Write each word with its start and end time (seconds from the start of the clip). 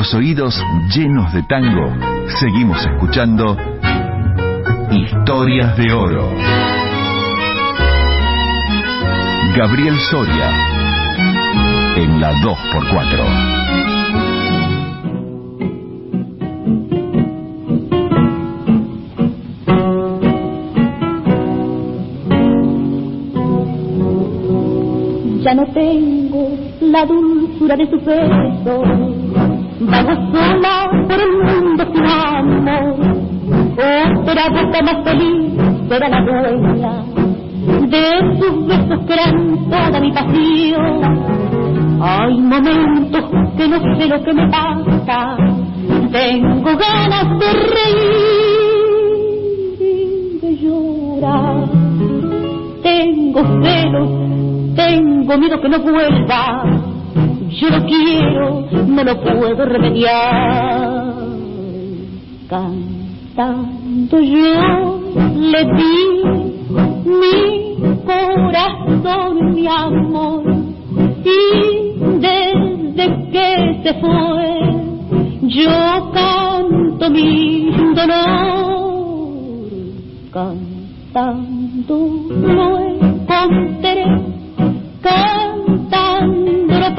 los 0.00 0.14
oídos 0.14 0.58
llenos 0.94 1.30
de 1.34 1.42
tango, 1.42 1.92
seguimos 2.40 2.78
escuchando 2.86 3.54
Historias 4.90 5.76
de 5.76 5.92
Oro. 5.92 6.26
Gabriel 9.54 9.98
Soria, 10.10 10.52
en 11.96 12.18
la 12.18 12.32
2x4. 12.32 13.60
Ya 25.42 25.54
no 25.54 25.66
tengo 25.74 26.48
la 26.80 27.04
dulzura 27.04 27.76
de 27.76 27.84
su 27.90 28.00
beso, 28.00 29.09
vago 29.90 30.14
sola 30.32 30.88
por 31.08 31.20
el 31.20 31.32
mundo 31.42 31.84
sin 31.92 32.06
amor. 32.06 32.94
Otra 34.22 34.48
boca 34.48 34.82
más 34.82 35.04
feliz 35.04 35.52
será 35.88 36.08
la 36.08 36.20
dueña 36.22 37.02
de 37.88 38.04
sus 38.38 38.66
besos 38.66 39.06
que 39.06 39.12
eran 39.12 39.70
toda 39.70 40.00
mi 40.00 40.12
pasión. 40.12 42.00
Hay 42.02 42.40
momentos 42.40 43.24
que 43.56 43.68
no 43.68 43.78
sé 43.78 44.06
lo 44.06 44.22
que 44.22 44.32
me 44.32 44.48
pasa, 44.48 45.36
tengo 46.10 46.76
ganas 46.76 47.38
de 47.38 47.52
reír 47.74 48.70
y 49.80 50.38
de 50.40 50.56
llorar. 50.56 51.68
Tengo 52.82 53.42
celos 53.62 54.30
tengo 54.80 55.38
miedo 55.38 55.60
que 55.60 55.68
no 55.68 55.78
vuelva. 55.80 56.89
Yo 57.60 57.68
lo 57.68 57.84
quiero, 57.84 58.66
no 58.86 59.04
lo 59.04 59.20
puedo 59.20 59.66
remediar. 59.66 61.12
Cantando 62.48 64.18
yo 64.18 64.98
le 65.36 65.64
di 65.76 66.22
mi 67.04 67.76
corazón, 68.06 69.52
mi 69.54 69.66
amor. 69.66 70.42
Y 71.22 71.38
desde 72.18 73.04
que 73.30 73.80
se 73.82 73.92
fue, 74.00 74.58
yo 75.42 76.10
canto 76.14 77.10
mi 77.10 77.70
dolor. 77.94 79.68
Cantando 80.32 81.94
lo 82.40 82.78
encontré 82.78 84.04
cantando 85.02 86.78
lo 86.78 86.94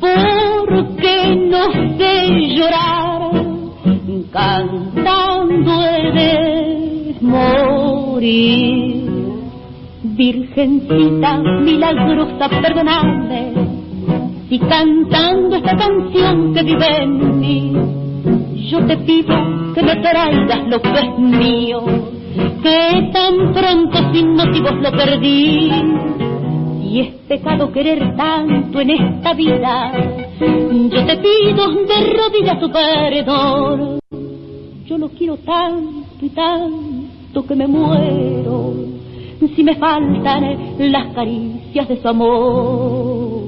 porque 0.00 1.36
no 1.50 1.70
sé 1.98 2.12
llorar, 2.56 3.30
cantando 4.32 5.72
he 5.84 6.12
de 6.12 7.16
morir. 7.20 9.04
Virgencita 10.02 11.38
milagrosa, 11.38 12.48
perdonadme, 12.48 13.52
si 14.48 14.58
cantando 14.58 15.56
esta 15.56 15.76
canción 15.76 16.54
que 16.54 16.62
vive 16.62 17.04
yo 18.70 18.84
te 18.86 18.96
pido 18.96 19.36
que 19.74 19.82
me 19.82 19.96
traigas 19.96 20.66
lo 20.68 20.80
que 20.80 20.98
es 20.98 21.18
mío 21.18 21.84
que 22.62 23.10
tan 23.12 23.52
pronto 23.52 24.12
sin 24.12 24.34
motivos 24.34 24.72
lo 24.80 24.90
perdí. 24.92 25.70
Y 26.94 27.00
es 27.00 27.08
pecado 27.26 27.72
querer 27.72 28.14
tanto 28.16 28.80
en 28.80 28.90
esta 28.90 29.34
vida, 29.34 29.90
yo 30.38 31.06
te 31.06 31.16
pido 31.16 31.68
de 31.86 32.14
rodillas 32.16 32.60
tu 32.60 32.70
perdón. 32.70 33.98
Yo 34.86 34.96
lo 34.98 35.08
quiero 35.08 35.36
tanto 35.38 36.24
y 36.24 36.28
tanto 36.28 37.44
que 37.48 37.56
me 37.56 37.66
muero, 37.66 38.74
si 39.56 39.64
me 39.64 39.74
faltan 39.74 40.92
las 40.92 41.12
caricias 41.14 41.88
de 41.88 42.00
su 42.00 42.06
amor. 42.06 43.42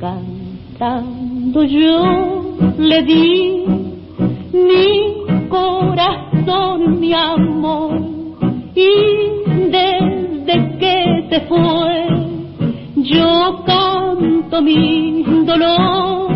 Cantando 0.00 1.64
yo 1.64 2.56
le 2.78 3.02
di 3.02 3.64
mi 4.54 5.48
corazón, 5.50 6.98
mi 6.98 7.12
amor, 7.12 8.00
y 8.74 8.88
desde 9.70 10.78
que 10.78 11.26
se 11.28 11.40
fue, 11.42 12.27
yo 13.02 13.64
canto 13.64 14.62
mi 14.62 15.24
dolor. 15.44 16.28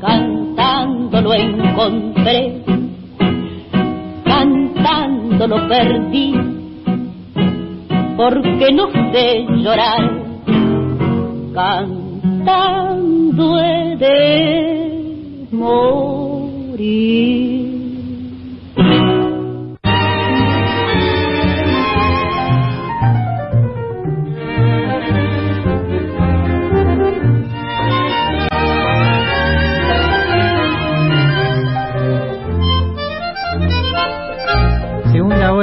Cantando 0.00 1.20
lo 1.20 1.34
encontré, 1.34 2.62
cantando 4.24 5.46
lo 5.46 5.68
perdí, 5.68 6.32
porque 8.16 8.72
no 8.72 8.88
sé 9.12 9.44
llorar, 9.62 10.22
cantando 11.52 13.60
he 13.60 13.96
de 13.96 15.48
morir. 15.50 17.67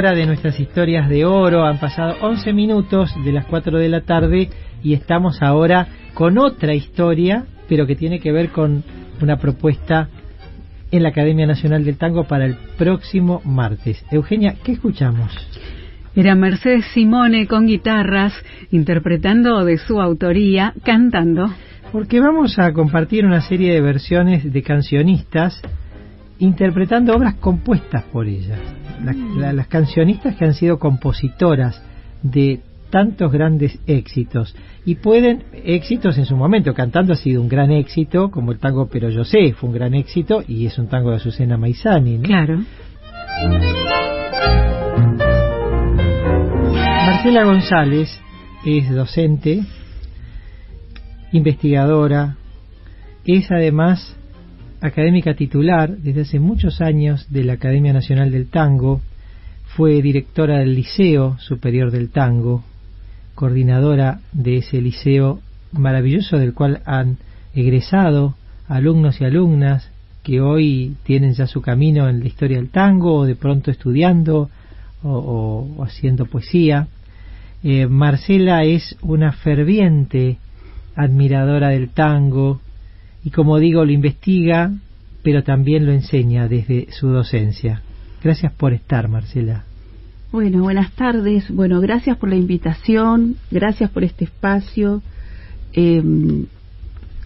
Hora 0.06 0.14
de 0.14 0.28
nuestras 0.28 0.60
historias 0.60 1.10
de 1.10 1.26
oro. 1.26 1.66
Han 1.66 1.80
pasado 1.80 2.16
11 2.22 2.54
minutos 2.54 3.12
de 3.24 3.32
las 3.32 3.48
4 3.48 3.80
de 3.80 3.90
la 3.90 4.02
tarde 4.02 4.50
y 4.84 4.94
estamos 4.94 5.42
ahora 5.42 5.88
con 6.14 6.38
otra 6.38 6.76
historia, 6.76 7.46
pero 7.68 7.88
que 7.88 7.96
tiene 7.96 8.20
que 8.20 8.32
ver 8.32 8.50
con 8.50 8.84
una 9.20 9.38
propuesta 9.38 10.10
en 10.92 11.02
la 11.02 11.10
Academia 11.10 11.48
Nacional 11.48 11.84
del 11.84 11.98
Tango 11.98 12.26
para 12.26 12.46
el 12.46 12.56
próximo 12.78 13.42
martes. 13.46 14.06
Eugenia, 14.12 14.56
¿qué 14.64 14.74
escuchamos? 14.74 15.32
Era 16.16 16.36
Mercedes 16.36 16.86
Simone 16.94 17.48
con 17.48 17.66
guitarras, 17.66 18.34
interpretando 18.70 19.66
de 19.66 19.80
su 19.80 20.00
autoría, 20.00 20.76
cantando. 20.84 21.52
Porque 21.92 22.20
vamos 22.20 22.60
a 22.60 22.72
compartir 22.74 23.26
una 23.26 23.42
serie 23.42 23.74
de 23.74 23.82
versiones 23.82 24.54
de 24.54 24.62
cancionistas 24.62 25.60
interpretando 26.40 27.16
obras 27.16 27.36
compuestas 27.36 28.04
por 28.12 28.28
ellas. 28.28 28.60
Las, 29.04 29.16
la- 29.16 29.54
las 29.54 29.68
cancionistas 29.68 30.36
que 30.36 30.46
han 30.46 30.54
sido 30.54 30.80
compositoras 30.80 31.82
de 32.24 32.62
tantos 32.90 33.32
grandes 33.32 33.78
éxitos 33.88 34.56
y 34.86 34.96
pueden 34.96 35.44
éxitos 35.66 36.18
en 36.18 36.26
su 36.26 36.38
momento 36.38 36.74
cantando 36.74 37.14
ha 37.14 37.18
sido 37.18 37.42
un 37.42 37.50
gran 37.50 37.72
éxito 37.72 38.30
como 38.32 38.52
el 38.52 38.60
tango 38.60 38.88
pero 38.88 39.10
yo 39.10 39.26
sé 39.26 39.54
fue 39.54 39.70
un 39.70 39.76
gran 39.76 39.94
éxito 39.96 40.44
y 40.48 40.66
es 40.66 40.78
un 40.78 40.88
tango 40.88 41.10
de 41.10 41.18
Azucena 41.18 41.58
Maizani 41.58 42.18
¿no? 42.20 42.24
Claro. 42.24 42.60
Marcela 46.74 47.44
González 47.44 48.22
es 48.66 48.90
docente, 48.94 49.62
investigadora, 51.32 52.36
es 53.26 53.52
además 53.52 54.16
académica 54.82 55.34
titular 55.34 55.98
desde 55.98 56.22
hace 56.22 56.40
muchos 56.40 56.82
años 56.82 57.26
de 57.30 57.44
la 57.44 57.54
Academia 57.54 57.94
Nacional 57.94 58.32
del 58.32 58.48
Tango, 58.48 59.02
fue 59.76 60.02
directora 60.02 60.60
del 60.60 60.76
Liceo 60.76 61.38
Superior 61.40 61.92
del 61.92 62.10
Tango, 62.10 62.64
coordinadora 63.34 64.22
de 64.32 64.58
ese 64.58 64.82
liceo 64.82 65.42
maravilloso 65.74 66.38
del 66.38 66.54
cual 66.54 66.82
han 66.86 67.18
egresado 67.54 68.36
alumnos 68.68 69.20
y 69.20 69.26
alumnas 69.26 69.92
que 70.24 70.42
hoy 70.42 70.96
tienen 71.04 71.34
ya 71.34 71.46
su 71.46 71.62
camino 71.62 72.10
en 72.10 72.22
la 72.22 72.28
historia 72.28 72.58
del 72.58 72.70
tango 72.70 73.16
o 73.16 73.26
de 73.26 73.36
pronto 73.36 73.70
estudiando 73.70 74.50
o, 75.04 75.84
haciendo 75.86 76.26
poesía. 76.26 76.88
Eh, 77.64 77.86
Marcela 77.86 78.64
es 78.64 78.98
una 79.02 79.34
ferviente 79.34 80.38
admiradora 80.96 81.70
del 81.70 81.90
tango 81.90 82.60
y 83.26 83.32
como 83.32 83.60
digo 83.60 83.84
lo 83.84 83.92
investiga 83.92 84.72
pero 85.26 85.44
también 85.44 85.88
lo 85.88 85.92
enseña 85.92 86.48
desde 86.48 86.92
su 86.92 87.08
docencia. 87.08 87.82
Gracias 88.24 88.54
por 88.54 88.74
estar, 88.74 89.08
Marcela. 89.08 89.64
Bueno, 90.32 90.62
buenas 90.62 90.92
tardes. 90.92 91.50
Bueno, 91.50 91.82
gracias 91.82 92.16
por 92.18 92.30
la 92.30 92.36
invitación, 92.36 93.36
gracias 93.50 93.90
por 93.90 94.04
este 94.04 94.26
espacio. 94.26 95.02
Eh, 95.74 96.04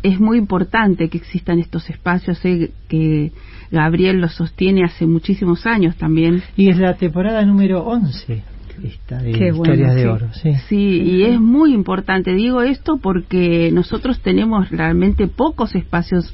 es 0.01 0.17
muy 0.17 0.37
importante 0.37 1.09
que 1.09 1.17
existan 1.17 1.59
estos 1.59 1.89
espacios. 1.89 2.37
Sé 2.37 2.71
que 2.87 3.33
Gabriel 3.69 4.21
los 4.21 4.33
sostiene 4.33 4.85
hace 4.85 5.05
muchísimos 5.05 5.65
años 5.65 5.97
también. 5.97 6.41
Y 6.55 6.69
es 6.69 6.77
la 6.77 6.95
temporada 6.95 7.43
número 7.43 7.83
11. 7.83 8.43
Esta 8.83 9.21
de 9.21 9.31
Historias 9.31 9.95
de 9.95 10.07
Oro. 10.07 10.27
Sí. 10.33 10.53
sí, 10.67 11.01
y 11.01 11.23
es 11.23 11.39
muy 11.39 11.73
importante. 11.73 12.33
Digo 12.33 12.61
esto 12.61 12.97
porque 12.97 13.71
nosotros 13.71 14.19
tenemos 14.21 14.69
realmente 14.69 15.27
pocos 15.27 15.75
espacios 15.75 16.33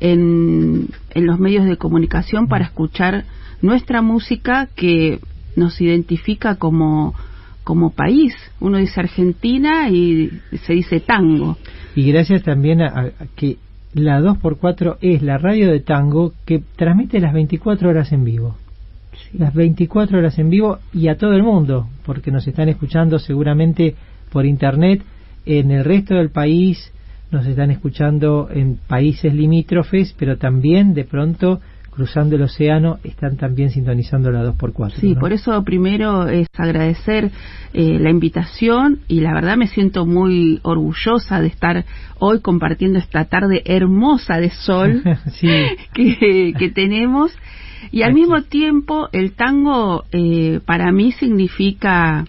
en, 0.00 0.88
en 1.10 1.26
los 1.26 1.38
medios 1.38 1.66
de 1.66 1.76
comunicación 1.76 2.48
para 2.48 2.64
escuchar 2.64 3.24
nuestra 3.62 4.02
música 4.02 4.68
que 4.74 5.20
nos 5.56 5.80
identifica 5.80 6.56
como 6.56 7.14
como 7.66 7.90
país. 7.90 8.32
Uno 8.60 8.78
dice 8.78 9.00
Argentina 9.00 9.90
y 9.90 10.30
se 10.64 10.72
dice 10.72 11.00
tango. 11.00 11.58
Y 11.96 12.12
gracias 12.12 12.44
también 12.44 12.80
a, 12.80 13.10
que 13.34 13.56
la 13.92 14.20
2x4 14.20 14.98
es 15.00 15.20
la 15.20 15.36
radio 15.36 15.72
de 15.72 15.80
tango 15.80 16.32
que 16.44 16.62
transmite 16.76 17.18
las 17.18 17.34
24 17.34 17.88
horas 17.88 18.12
en 18.12 18.22
vivo. 18.22 18.56
Las 19.32 19.54
24 19.54 20.18
horas 20.18 20.38
en 20.38 20.50
vivo 20.50 20.78
y 20.92 21.08
a 21.08 21.16
todo 21.16 21.32
el 21.32 21.42
mundo, 21.42 21.88
porque 22.04 22.30
nos 22.30 22.46
están 22.46 22.68
escuchando 22.68 23.18
seguramente 23.18 23.94
por 24.30 24.46
internet 24.46 25.02
en 25.44 25.70
el 25.70 25.84
resto 25.84 26.14
del 26.14 26.30
país, 26.30 26.92
nos 27.30 27.46
están 27.46 27.70
escuchando 27.70 28.48
en 28.52 28.78
países 28.86 29.32
limítrofes, 29.32 30.14
pero 30.18 30.36
también 30.36 30.94
de 30.94 31.04
pronto 31.04 31.60
cruzando 31.96 32.36
el 32.36 32.42
océano 32.42 32.98
están 33.04 33.38
también 33.38 33.70
sintonizando 33.70 34.30
la 34.30 34.44
2x4. 34.44 34.92
Sí, 35.00 35.14
por 35.14 35.32
eso 35.32 35.64
primero 35.64 36.28
es 36.28 36.46
agradecer 36.54 37.30
eh, 37.72 37.98
la 37.98 38.10
invitación 38.10 39.00
y 39.08 39.20
la 39.20 39.32
verdad 39.32 39.56
me 39.56 39.66
siento 39.66 40.04
muy 40.04 40.60
orgullosa 40.62 41.40
de 41.40 41.46
estar 41.46 41.86
hoy 42.18 42.40
compartiendo 42.40 42.98
esta 42.98 43.24
tarde 43.24 43.62
hermosa 43.64 44.36
de 44.36 44.50
sol 44.50 45.02
que, 45.94 46.72
tenemos. 46.74 47.32
Y 47.90 48.02
al 48.02 48.14
mismo 48.14 48.42
tiempo 48.42 49.08
el 49.12 49.32
tango 49.32 50.04
eh, 50.12 50.60
para 50.64 50.92
mí 50.92 51.12
significa 51.12 52.26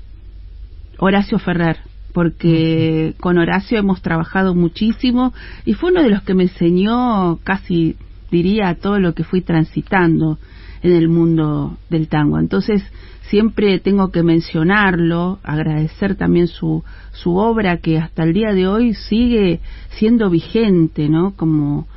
Horacio 0.97 1.39
Ferrer 1.39 1.77
porque 2.13 3.13
con 3.19 3.38
Horacio 3.38 3.77
hemos 3.77 4.01
trabajado 4.01 4.55
muchísimo 4.55 5.33
y 5.65 5.73
fue 5.73 5.91
uno 5.91 6.01
de 6.01 6.09
los 6.09 6.23
que 6.23 6.33
me 6.33 6.44
enseñó 6.44 7.38
casi 7.44 7.95
diría, 8.31 8.75
todo 8.75 8.99
lo 8.99 9.13
que 9.13 9.23
fui 9.23 9.41
transitando 9.41 10.38
en 10.81 10.94
el 10.94 11.09
mundo 11.09 11.77
del 11.89 12.07
tango. 12.07 12.39
Entonces, 12.39 12.83
siempre 13.29 13.79
tengo 13.79 14.11
que 14.11 14.23
mencionarlo, 14.23 15.39
agradecer 15.44 16.15
también 16.15 16.47
su, 16.47 16.83
su 17.11 17.35
obra 17.35 17.77
que 17.77 17.97
hasta 17.97 18.23
el 18.23 18.33
día 18.33 18.53
de 18.53 18.67
hoy 18.67 18.94
sigue 18.94 19.59
siendo 19.89 20.29
vigente, 20.29 21.09
¿no? 21.09 21.33
Como, 21.35 21.88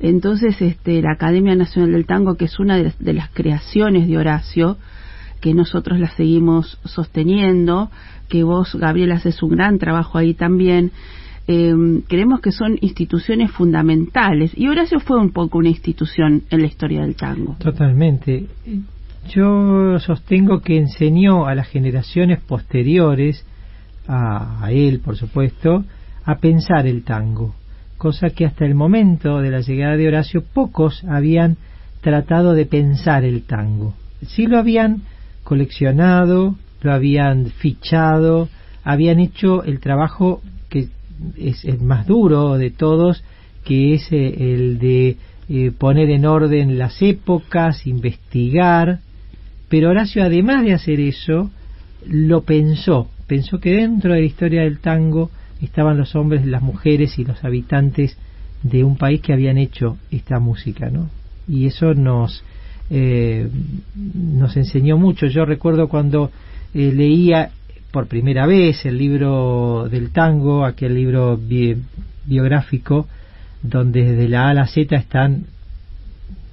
entonces, 0.00 0.60
este, 0.60 1.00
la 1.02 1.12
Academia 1.12 1.54
Nacional 1.54 1.92
del 1.92 2.06
Tango, 2.06 2.36
que 2.36 2.46
es 2.46 2.58
una 2.58 2.76
de 2.76 2.84
las, 2.84 2.98
de 2.98 3.12
las 3.12 3.30
creaciones 3.30 4.06
de 4.08 4.18
Horacio, 4.18 4.76
que 5.40 5.54
nosotros 5.54 5.98
la 5.98 6.10
seguimos 6.10 6.78
sosteniendo, 6.84 7.90
que 8.28 8.42
vos, 8.42 8.74
Gabriel, 8.74 9.12
haces 9.12 9.42
un 9.42 9.50
gran 9.50 9.78
trabajo 9.78 10.18
ahí 10.18 10.34
también, 10.34 10.92
eh, 11.48 11.72
creemos 12.08 12.40
que 12.40 12.50
son 12.50 12.76
instituciones 12.80 13.52
fundamentales. 13.52 14.52
Y 14.56 14.68
Horacio 14.68 14.98
fue 15.00 15.18
un 15.18 15.30
poco 15.30 15.58
una 15.58 15.68
institución 15.68 16.42
en 16.50 16.60
la 16.60 16.66
historia 16.66 17.02
del 17.02 17.14
tango. 17.14 17.56
Totalmente. 17.58 18.46
Yo 19.28 19.98
sostengo 19.98 20.60
que 20.60 20.76
enseñó 20.76 21.46
a 21.46 21.54
las 21.54 21.68
generaciones 21.68 22.40
posteriores, 22.40 23.44
a, 24.08 24.68
él 24.70 25.00
por 25.00 25.16
supuesto, 25.16 25.84
a 26.24 26.36
pensar 26.36 26.86
el 26.86 27.02
tango, 27.04 27.54
cosa 27.98 28.30
que 28.30 28.46
hasta 28.46 28.64
el 28.64 28.74
momento 28.74 29.40
de 29.40 29.50
la 29.50 29.60
llegada 29.60 29.96
de 29.96 30.08
Horacio 30.08 30.42
pocos 30.42 31.04
habían 31.04 31.56
tratado 32.00 32.54
de 32.54 32.66
pensar 32.66 33.24
el 33.24 33.42
tango. 33.42 33.94
Sí 34.22 34.46
lo 34.46 34.58
habían 34.58 35.02
coleccionado, 35.44 36.56
lo 36.82 36.92
habían 36.92 37.46
fichado, 37.46 38.48
habían 38.84 39.18
hecho 39.20 39.64
el 39.64 39.80
trabajo 39.80 40.42
que 40.68 40.88
es 41.36 41.64
el 41.64 41.80
más 41.80 42.06
duro 42.06 42.58
de 42.58 42.70
todos, 42.70 43.24
que 43.64 43.94
es 43.94 44.12
eh, 44.12 44.54
el 44.54 44.78
de 44.78 45.16
eh, 45.48 45.72
poner 45.76 46.10
en 46.10 46.26
orden 46.26 46.78
las 46.78 47.00
épocas, 47.02 47.86
investigar, 47.86 49.00
pero 49.68 49.90
Horacio 49.90 50.22
además 50.22 50.64
de 50.64 50.74
hacer 50.74 51.00
eso, 51.00 51.50
lo 52.06 52.42
pensó, 52.42 53.08
pensó 53.26 53.58
que 53.58 53.72
dentro 53.72 54.12
de 54.12 54.20
la 54.20 54.26
historia 54.26 54.62
del 54.62 54.78
tango 54.78 55.30
estaban 55.62 55.96
los 55.96 56.14
hombres, 56.14 56.44
las 56.46 56.62
mujeres 56.62 57.18
y 57.18 57.24
los 57.24 57.42
habitantes 57.44 58.16
de 58.62 58.84
un 58.84 58.96
país 58.96 59.20
que 59.20 59.32
habían 59.32 59.58
hecho 59.58 59.96
esta 60.10 60.38
música, 60.38 60.90
¿no? 60.90 61.08
Y 61.48 61.66
eso 61.66 61.94
nos 61.94 62.42
eh, 62.90 63.48
nos 64.14 64.56
enseñó 64.56 64.96
mucho. 64.96 65.26
Yo 65.26 65.44
recuerdo 65.44 65.88
cuando 65.88 66.30
leía 66.72 67.50
por 67.90 68.06
primera 68.06 68.46
vez 68.46 68.84
el 68.84 68.98
libro 68.98 69.88
del 69.90 70.10
tango, 70.10 70.64
aquel 70.64 70.94
libro 70.94 71.40
biográfico, 72.26 73.08
donde 73.62 74.02
desde 74.04 74.28
la 74.28 74.46
A 74.46 74.50
a 74.50 74.54
la 74.54 74.66
Z 74.66 74.94
están 74.94 75.46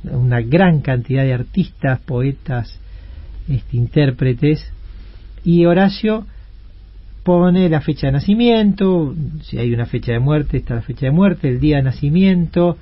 una 0.04 0.42
gran 0.42 0.82
cantidad 0.82 1.24
de 1.24 1.34
artistas, 1.34 2.00
poetas, 2.00 2.80
este, 3.48 3.78
intérpretes, 3.78 4.72
y 5.44 5.66
Horacio 5.66 6.26
pone 7.24 7.70
la 7.70 7.81
fecha 7.81 8.08
de 8.08 8.14
nacimiento, 8.14 9.16
si 9.44 9.58
hay 9.58 9.74
una 9.74 9.86
fecha 9.86 10.12
de 10.12 10.20
muerte, 10.20 10.58
está 10.58 10.75
la 10.75 10.81
fecha 10.81 11.06
de 11.06 11.12
muerte, 11.12 11.50
el 11.50 11.60
día 11.60 11.78
de 11.78 11.84
nacimiento, 11.84 12.78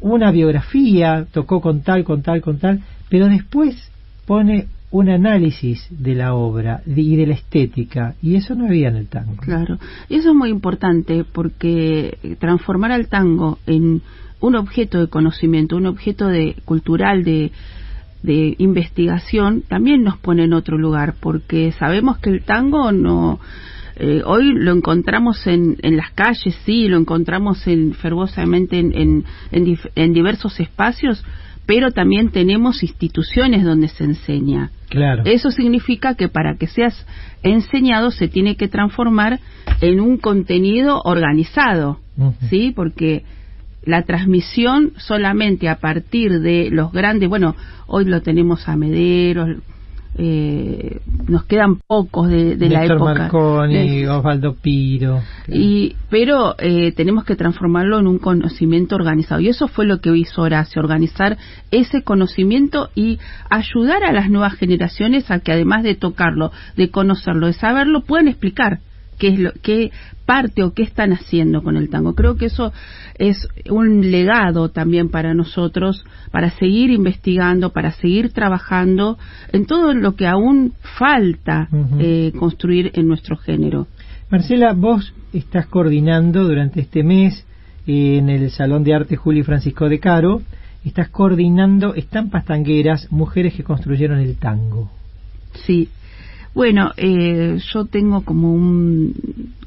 una 0.00 0.30
biografía, 0.30 1.26
tocó 1.32 1.60
con 1.60 1.82
tal, 1.82 2.04
con 2.04 2.22
tal, 2.22 2.40
con 2.40 2.58
tal, 2.58 2.82
pero 3.08 3.28
después 3.28 3.90
pone 4.26 4.66
un 4.90 5.08
análisis 5.08 5.86
de 5.90 6.14
la 6.14 6.34
obra 6.34 6.82
y 6.86 7.16
de 7.16 7.26
la 7.26 7.34
estética, 7.34 8.14
y 8.22 8.36
eso 8.36 8.54
no 8.54 8.66
había 8.66 8.88
en 8.88 8.96
el 8.96 9.06
tango. 9.06 9.36
Claro, 9.36 9.78
y 10.08 10.16
eso 10.16 10.30
es 10.30 10.34
muy 10.34 10.50
importante 10.50 11.24
porque 11.24 12.36
transformar 12.38 12.92
al 12.92 13.08
tango 13.08 13.58
en 13.66 14.02
un 14.40 14.56
objeto 14.56 14.98
de 15.00 15.08
conocimiento, 15.08 15.76
un 15.76 15.86
objeto 15.86 16.28
de 16.28 16.56
cultural 16.64 17.24
de, 17.24 17.52
de 18.22 18.54
investigación, 18.58 19.62
también 19.68 20.02
nos 20.02 20.18
pone 20.18 20.44
en 20.44 20.52
otro 20.52 20.78
lugar, 20.78 21.14
porque 21.20 21.72
sabemos 21.72 22.18
que 22.18 22.30
el 22.30 22.42
tango 22.42 22.92
no 22.92 23.38
eh, 23.98 24.22
hoy 24.26 24.52
lo 24.52 24.72
encontramos 24.72 25.46
en, 25.46 25.76
en 25.82 25.96
las 25.96 26.10
calles, 26.10 26.54
sí, 26.66 26.86
lo 26.86 26.98
encontramos 26.98 27.66
en, 27.66 27.94
fervosamente 27.94 28.78
en, 28.78 28.92
en, 28.94 29.24
en 29.94 30.12
diversos 30.12 30.60
espacios, 30.60 31.24
pero 31.64 31.90
también 31.90 32.30
tenemos 32.30 32.82
instituciones 32.82 33.64
donde 33.64 33.88
se 33.88 34.04
enseña. 34.04 34.70
Claro. 34.90 35.22
Eso 35.24 35.50
significa 35.50 36.14
que 36.14 36.28
para 36.28 36.56
que 36.56 36.66
seas 36.66 37.06
enseñado 37.42 38.10
se 38.10 38.28
tiene 38.28 38.56
que 38.56 38.68
transformar 38.68 39.40
en 39.80 40.00
un 40.00 40.18
contenido 40.18 41.00
organizado, 41.02 41.98
¿sí? 42.48 42.72
Porque 42.74 43.24
la 43.86 44.02
transmisión 44.02 44.92
solamente 44.98 45.68
a 45.68 45.76
partir 45.76 46.40
de 46.40 46.68
los 46.70 46.92
grandes, 46.92 47.28
bueno, 47.28 47.56
hoy 47.86 48.04
lo 48.04 48.20
tenemos 48.20 48.68
a 48.68 48.76
Mederos, 48.76 49.56
eh, 50.18 51.00
nos 51.28 51.44
quedan 51.44 51.76
pocos 51.86 52.28
de, 52.28 52.56
de 52.56 52.68
la 52.70 52.86
época. 52.86 53.14
Marconi, 53.14 54.06
Osvaldo 54.06 54.54
Piro. 54.54 55.20
Y, 55.46 55.94
pero 56.08 56.54
eh, 56.58 56.92
tenemos 56.92 57.24
que 57.24 57.36
transformarlo 57.36 57.98
en 57.98 58.06
un 58.06 58.18
conocimiento 58.18 58.96
organizado. 58.96 59.40
Y 59.42 59.48
eso 59.48 59.68
fue 59.68 59.84
lo 59.84 60.00
que 60.00 60.16
hizo 60.16 60.42
Horacio, 60.42 60.80
organizar 60.80 61.36
ese 61.70 62.02
conocimiento 62.02 62.88
y 62.94 63.18
ayudar 63.50 64.04
a 64.04 64.12
las 64.12 64.30
nuevas 64.30 64.54
generaciones 64.54 65.30
a 65.30 65.40
que 65.40 65.52
además 65.52 65.82
de 65.82 65.94
tocarlo, 65.94 66.50
de 66.76 66.90
conocerlo, 66.90 67.46
de 67.46 67.52
saberlo, 67.52 68.00
puedan 68.00 68.28
explicar 68.28 68.80
qué 69.18 69.28
es 69.28 69.38
lo 69.38 69.52
qué 69.62 69.90
parte 70.24 70.62
o 70.64 70.72
qué 70.72 70.82
están 70.82 71.12
haciendo 71.12 71.62
con 71.62 71.76
el 71.76 71.88
tango. 71.88 72.14
Creo 72.14 72.36
que 72.36 72.46
eso 72.46 72.72
es 73.16 73.48
un 73.70 74.10
legado 74.10 74.70
también 74.70 75.08
para 75.08 75.34
nosotros, 75.34 76.04
para 76.30 76.50
seguir 76.50 76.90
investigando, 76.90 77.70
para 77.70 77.92
seguir 77.92 78.32
trabajando 78.32 79.18
en 79.52 79.66
todo 79.66 79.94
lo 79.94 80.16
que 80.16 80.26
aún 80.26 80.72
falta 80.98 81.68
eh, 81.98 82.32
construir 82.38 82.90
en 82.94 83.06
nuestro 83.06 83.36
género. 83.36 83.86
Marcela, 84.28 84.72
vos 84.72 85.14
estás 85.32 85.66
coordinando 85.66 86.44
durante 86.44 86.80
este 86.80 87.04
mes 87.04 87.46
eh, 87.86 88.18
en 88.18 88.28
el 88.28 88.50
Salón 88.50 88.82
de 88.82 88.94
Arte 88.94 89.16
Julio 89.16 89.44
Francisco 89.44 89.88
de 89.88 90.00
Caro, 90.00 90.42
estás 90.84 91.08
coordinando 91.08 91.94
estampas 91.94 92.44
tangueras, 92.44 93.10
mujeres 93.12 93.54
que 93.54 93.62
construyeron 93.62 94.18
el 94.18 94.36
tango. 94.36 94.90
Sí, 95.64 95.88
bueno, 96.56 96.92
eh, 96.96 97.58
yo 97.70 97.84
tengo 97.84 98.22
como 98.22 98.50
un, 98.50 99.12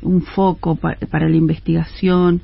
un 0.01 0.21
foco 0.23 0.75
para 0.75 1.29
la 1.29 1.35
investigación 1.35 2.41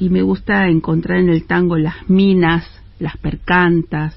y 0.00 0.08
me 0.08 0.22
gusta 0.22 0.68
encontrar 0.68 1.18
en 1.18 1.28
el 1.28 1.44
tango 1.46 1.76
las 1.76 2.08
minas, 2.08 2.66
las 2.98 3.18
percantas, 3.18 4.16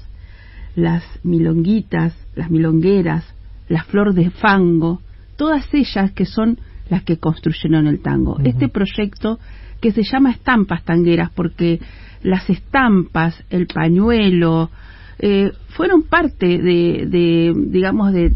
las 0.74 1.04
milonguitas, 1.22 2.16
las 2.34 2.50
milongueras, 2.50 3.26
la 3.68 3.84
flor 3.84 4.14
de 4.14 4.30
fango, 4.30 5.02
todas 5.36 5.68
ellas 5.74 6.12
que 6.12 6.24
son 6.24 6.58
las 6.88 7.02
que 7.02 7.18
construyeron 7.18 7.86
el 7.88 8.00
tango. 8.00 8.38
Este 8.42 8.70
proyecto 8.70 9.38
que 9.82 9.92
se 9.92 10.02
llama 10.02 10.30
Estampas 10.30 10.82
Tangueras 10.82 11.30
porque 11.30 11.78
las 12.22 12.48
estampas, 12.48 13.44
el 13.50 13.66
pañuelo, 13.66 14.70
eh, 15.18 15.52
fueron 15.76 16.04
parte 16.04 16.46
de, 16.46 17.06
de 17.06 17.52
digamos, 17.54 18.14
de, 18.14 18.32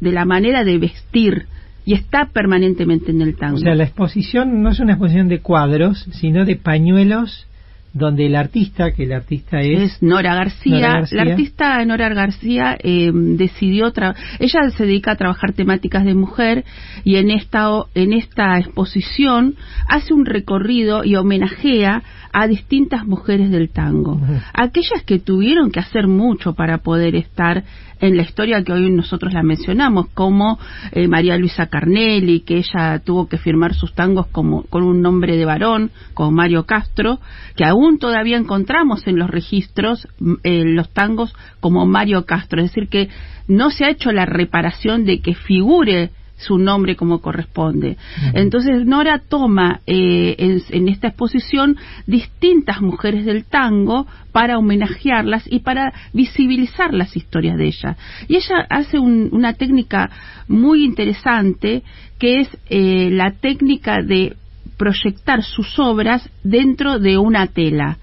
de 0.00 0.12
la 0.12 0.24
manera 0.24 0.64
de 0.64 0.78
vestir 0.78 1.46
y 1.84 1.94
está 1.94 2.26
permanentemente 2.32 3.10
en 3.10 3.22
el 3.22 3.36
tango. 3.36 3.56
O 3.56 3.60
sea, 3.60 3.74
la 3.74 3.84
exposición 3.84 4.62
no 4.62 4.70
es 4.70 4.80
una 4.80 4.92
exposición 4.92 5.28
de 5.28 5.40
cuadros, 5.40 6.06
sino 6.12 6.44
de 6.44 6.56
pañuelos 6.56 7.46
donde 7.92 8.26
el 8.26 8.36
artista, 8.36 8.92
que 8.92 9.04
el 9.04 9.12
artista 9.12 9.60
es, 9.60 9.94
es 9.94 10.02
Nora, 10.02 10.34
García. 10.34 11.02
La 11.10 11.22
artista 11.22 11.84
Nora 11.84 12.08
García 12.10 12.76
eh, 12.82 13.10
decidió, 13.12 13.92
ella 14.38 14.70
se 14.76 14.86
dedica 14.86 15.12
a 15.12 15.16
trabajar 15.16 15.52
temáticas 15.52 16.04
de 16.04 16.14
mujer 16.14 16.64
y 17.04 17.16
en 17.16 17.30
esta, 17.30 17.68
en 17.94 18.12
esta 18.12 18.58
exposición 18.58 19.56
hace 19.88 20.14
un 20.14 20.24
recorrido 20.24 21.04
y 21.04 21.16
homenajea 21.16 22.02
a 22.32 22.46
distintas 22.46 23.04
mujeres 23.04 23.50
del 23.50 23.70
tango, 23.70 24.20
aquellas 24.54 25.02
que 25.04 25.18
tuvieron 25.18 25.72
que 25.72 25.80
hacer 25.80 26.06
mucho 26.06 26.54
para 26.54 26.78
poder 26.78 27.16
estar 27.16 27.64
en 28.00 28.16
la 28.16 28.22
historia 28.22 28.62
que 28.64 28.72
hoy 28.72 28.90
nosotros 28.90 29.32
la 29.32 29.42
mencionamos, 29.42 30.06
como 30.14 30.58
eh, 30.92 31.06
María 31.06 31.36
Luisa 31.36 31.66
Carnelli, 31.66 32.40
que 32.40 32.56
ella 32.56 33.00
tuvo 33.00 33.28
que 33.28 33.36
firmar 33.36 33.74
sus 33.74 33.94
tangos 33.94 34.26
como, 34.28 34.62
con 34.64 34.84
un 34.84 35.02
nombre 35.02 35.36
de 35.36 35.44
varón, 35.44 35.90
como 36.14 36.30
Mario 36.30 36.64
Castro, 36.64 37.20
que 37.56 37.64
aún 37.64 37.79
todavía 37.98 38.36
encontramos 38.36 39.06
en 39.06 39.18
los 39.18 39.30
registros 39.30 40.06
mm, 40.18 40.34
eh, 40.42 40.64
los 40.64 40.90
tangos 40.90 41.34
como 41.60 41.86
Mario 41.86 42.24
Castro, 42.26 42.60
es 42.60 42.70
decir, 42.70 42.88
que 42.88 43.08
no 43.48 43.70
se 43.70 43.84
ha 43.84 43.90
hecho 43.90 44.12
la 44.12 44.26
reparación 44.26 45.04
de 45.04 45.20
que 45.20 45.34
figure 45.34 46.10
su 46.40 46.58
nombre 46.58 46.96
como 46.96 47.20
corresponde. 47.20 47.96
Entonces 48.34 48.86
Nora 48.86 49.18
toma 49.18 49.80
eh, 49.86 50.36
en, 50.70 50.88
esta 50.88 51.08
exposición 51.08 51.76
distintas 52.06 52.80
mujeres 52.80 53.26
del 53.26 53.44
tango 53.44 54.06
para 54.32 54.58
homenajearlas 54.58 55.44
y 55.50 55.60
para 55.60 55.92
visibilizar 56.12 56.94
las 56.94 57.14
historias 57.16 57.58
de 57.58 57.66
ellas. 57.66 57.96
Y 58.26 58.36
ella 58.36 58.66
hace 58.70 58.98
una 58.98 59.52
técnica 59.52 60.10
muy 60.48 60.84
interesante 60.84 61.82
que 62.18 62.40
es 62.40 62.48
eh, 62.68 63.10
la 63.10 63.32
técnica 63.32 64.02
de 64.02 64.36
proyectar 64.80 65.42
sus 65.42 65.78
obras 65.78 66.26
dentro 66.42 66.98
de 66.98 67.18
una 67.18 67.48
tela. 67.48 67.98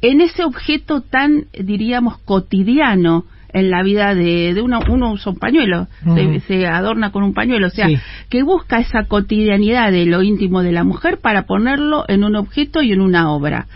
En 0.00 0.22
ese 0.22 0.42
objeto 0.42 1.02
tan, 1.02 1.48
diríamos, 1.52 2.16
cotidiano 2.24 3.26
en 3.52 3.70
la 3.70 3.82
vida 3.82 4.14
de, 4.14 4.58
uno, 4.62 4.80
uno 4.88 5.12
usa 5.12 5.32
un 5.32 5.38
pañuelo, 5.38 5.86
se, 6.46 6.66
adorna 6.66 7.12
con 7.12 7.24
un 7.24 7.34
pañuelo, 7.34 7.66
o 7.66 7.70
sea, 7.70 7.88
que 8.30 8.42
busca 8.42 8.78
esa 8.78 9.04
cotidianidad 9.04 9.92
de 9.92 10.06
lo 10.06 10.22
íntimo 10.22 10.62
de 10.62 10.72
la 10.72 10.82
mujer 10.82 11.18
para 11.20 11.42
ponerlo 11.42 12.06
en 12.08 12.24
un 12.24 12.36
objeto 12.36 12.80
y 12.80 12.92
en 12.92 13.02
una 13.02 13.30
obra. 13.30 13.66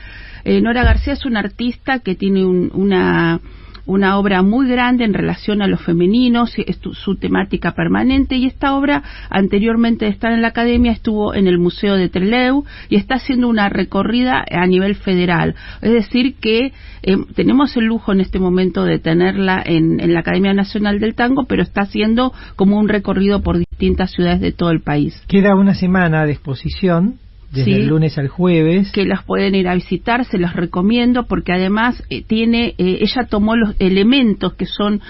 Eh, 0.45 0.62
Nora 0.62 0.85
García 0.85 1.12
es 1.12 1.26
una 1.26 1.40
artista 1.40 1.99
que 1.99 2.14
tiene 2.14 2.47
una 2.47 3.40
una 3.88 4.18
obra 4.18 4.42
muy 4.42 4.68
grande 4.68 5.04
en 5.04 5.14
relación 5.14 5.62
a 5.62 5.66
los 5.66 5.80
femeninos, 5.80 6.52
es 6.59 6.78
su 6.92 7.16
temática 7.16 7.73
permanente 7.73 8.37
y 8.37 8.45
esta 8.45 8.75
obra 8.75 9.02
anteriormente 9.30 10.04
de 10.04 10.11
estar 10.11 10.30
en 10.30 10.42
la 10.42 10.49
academia 10.49 10.92
estuvo 10.92 11.35
en 11.35 11.47
el 11.47 11.59
Museo 11.59 11.97
de 11.97 12.11
Trelew 12.11 12.64
y 12.90 12.97
está 12.97 13.14
haciendo 13.14 13.49
una 13.49 13.71
recorrida 13.71 14.45
a 14.50 14.66
nivel 14.66 14.95
federal. 14.95 15.54
Es 15.80 15.92
decir, 15.92 16.35
que 16.35 16.73
eh, 17.02 17.16
tenemos 17.35 17.76
el 17.78 17.87
lujo 17.87 18.12
en 18.12 18.21
este 18.21 18.38
momento 18.38 18.85
de 18.85 18.99
tenerla 18.99 19.62
en, 19.64 20.00
en 20.00 20.12
la 20.12 20.21
Academia 20.21 20.52
Nacional 20.52 21.00
del 21.00 21.14
Tango, 21.14 21.47
pero 21.49 21.62
está 21.62 21.83
haciendo 21.83 22.35
como 22.57 22.78
un 22.78 22.88
recorrido 22.88 23.42
por 23.42 23.57
distintas 23.57 24.11
ciudades 24.11 24.40
de 24.40 24.52
todo 24.52 24.71
el 24.71 24.83
país. 24.83 25.18
Queda 25.28 25.57
una 25.57 25.75
semana 25.75 26.26
de 26.26 26.33
exposición 26.33 27.14
desde 27.50 27.76
el 27.76 27.87
lunes 27.88 28.19
al 28.19 28.28
jueves. 28.28 28.93
Que 28.93 29.05
las 29.05 29.25
pueden 29.25 29.55
ir 29.55 29.69
a 29.69 29.75
visitar, 29.75 30.25
se 30.25 30.38
los 30.38 30.52
recomiendo 30.55 31.25
porque 31.25 31.52
además 31.52 32.02
eh, 32.11 32.23
tiene, 32.23 32.75
eh, 32.78 32.99
ella 33.00 33.26
tomó 33.28 33.57
los 33.57 33.75
elementos 33.78 34.55
que 34.55 34.67
son 34.67 35.00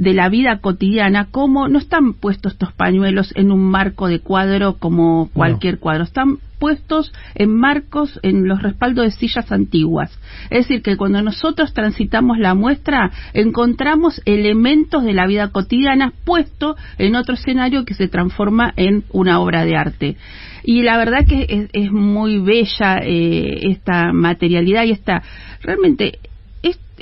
de 0.00 0.14
la 0.14 0.30
vida 0.30 0.60
cotidiana, 0.60 1.26
como 1.30 1.68
no 1.68 1.78
están 1.78 2.14
puestos 2.14 2.52
estos 2.52 2.72
pañuelos 2.72 3.34
en 3.36 3.52
un 3.52 3.68
marco 3.70 4.08
de 4.08 4.20
cuadro 4.20 4.78
como 4.78 5.28
cualquier 5.34 5.78
cuadro, 5.78 6.04
están 6.04 6.38
puestos 6.58 7.12
en 7.34 7.54
marcos 7.54 8.18
en 8.22 8.48
los 8.48 8.62
respaldos 8.62 9.04
de 9.04 9.10
sillas 9.10 9.52
antiguas. 9.52 10.10
Es 10.50 10.68
decir, 10.68 10.82
que 10.82 10.96
cuando 10.96 11.20
nosotros 11.20 11.74
transitamos 11.74 12.38
la 12.38 12.54
muestra, 12.54 13.10
encontramos 13.34 14.22
elementos 14.24 15.04
de 15.04 15.12
la 15.12 15.26
vida 15.26 15.48
cotidiana 15.48 16.14
puestos 16.24 16.76
en 16.96 17.14
otro 17.14 17.34
escenario 17.34 17.84
que 17.84 17.92
se 17.92 18.08
transforma 18.08 18.72
en 18.76 19.04
una 19.10 19.40
obra 19.40 19.66
de 19.66 19.76
arte 19.76 20.16
y 20.62 20.82
la 20.82 20.96
verdad 20.98 21.26
que 21.26 21.68
es, 21.72 21.90
muy 21.90 22.38
bella 22.38 22.98
eh, 23.02 23.70
esta 23.70 24.12
materialidad 24.12 24.84
y 24.84 24.92
esta 24.92 25.22
realmente 25.62 26.18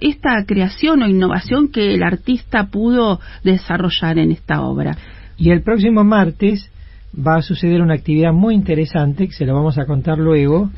esta 0.01 0.45
creación 0.47 1.03
o 1.03 1.09
innovación 1.09 1.69
que 1.73 1.95
el 1.95 2.03
artista 2.03 2.69
pudo 2.71 3.21
desarrollar 3.43 4.19
en 4.19 4.31
esta 4.31 4.63
obra. 4.63 4.97
Y 5.37 5.51
el 5.51 5.63
próximo 5.63 6.05
martes 6.05 6.71
va 7.15 7.37
a 7.37 7.43
suceder 7.43 7.83
una 7.83 7.95
actividad 7.95 8.33
muy 8.33 8.55
interesante 8.55 9.27
que 9.27 9.33
se 9.33 9.47
lo 9.47 9.55
vamos 9.55 9.79
a 9.79 9.87
contar 9.87 10.19
luego, 10.19 10.71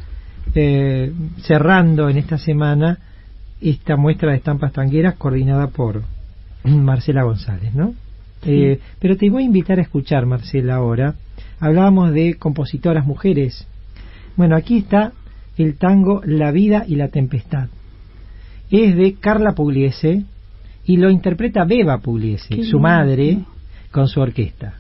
eh, 0.55 1.13
cerrando 1.43 2.09
en 2.09 2.19
esta 2.19 2.39
semana 2.39 2.99
esta 3.61 3.97
muestra 3.97 4.31
de 4.31 4.39
estampas 4.39 4.73
tangueras 4.73 5.17
coordinada 5.17 5.69
por 5.69 6.03
Marcela 6.65 7.25
González, 7.25 7.75
¿no? 7.75 7.95
Eh, 8.43 8.81
pero 8.99 9.17
te 9.17 9.29
voy 9.29 9.43
a 9.43 9.47
invitar 9.47 9.79
a 9.79 9.83
escuchar, 9.83 10.25
Marcela, 10.25 10.77
ahora 10.77 11.15
hablábamos 11.61 12.13
de 12.13 12.35
compositoras 12.35 13.07
mujeres. 13.07 13.67
Bueno, 14.37 14.57
aquí 14.57 14.79
está 14.79 15.13
el 15.57 15.77
tango 15.77 16.23
La 16.25 16.51
vida 16.51 16.85
y 16.89 16.97
la 16.97 17.09
tempestad. 17.09 17.69
Es 18.71 18.97
de 18.97 19.15
Carla 19.15 19.53
Pugliese 19.53 20.25
y 20.85 20.97
lo 20.97 21.11
interpreta 21.11 21.65
Beba 21.65 21.99
Pugliese, 21.99 22.65
su 22.65 22.81
madre, 22.81 23.39
con 23.93 24.09
su 24.09 24.21
orquesta. 24.21 24.80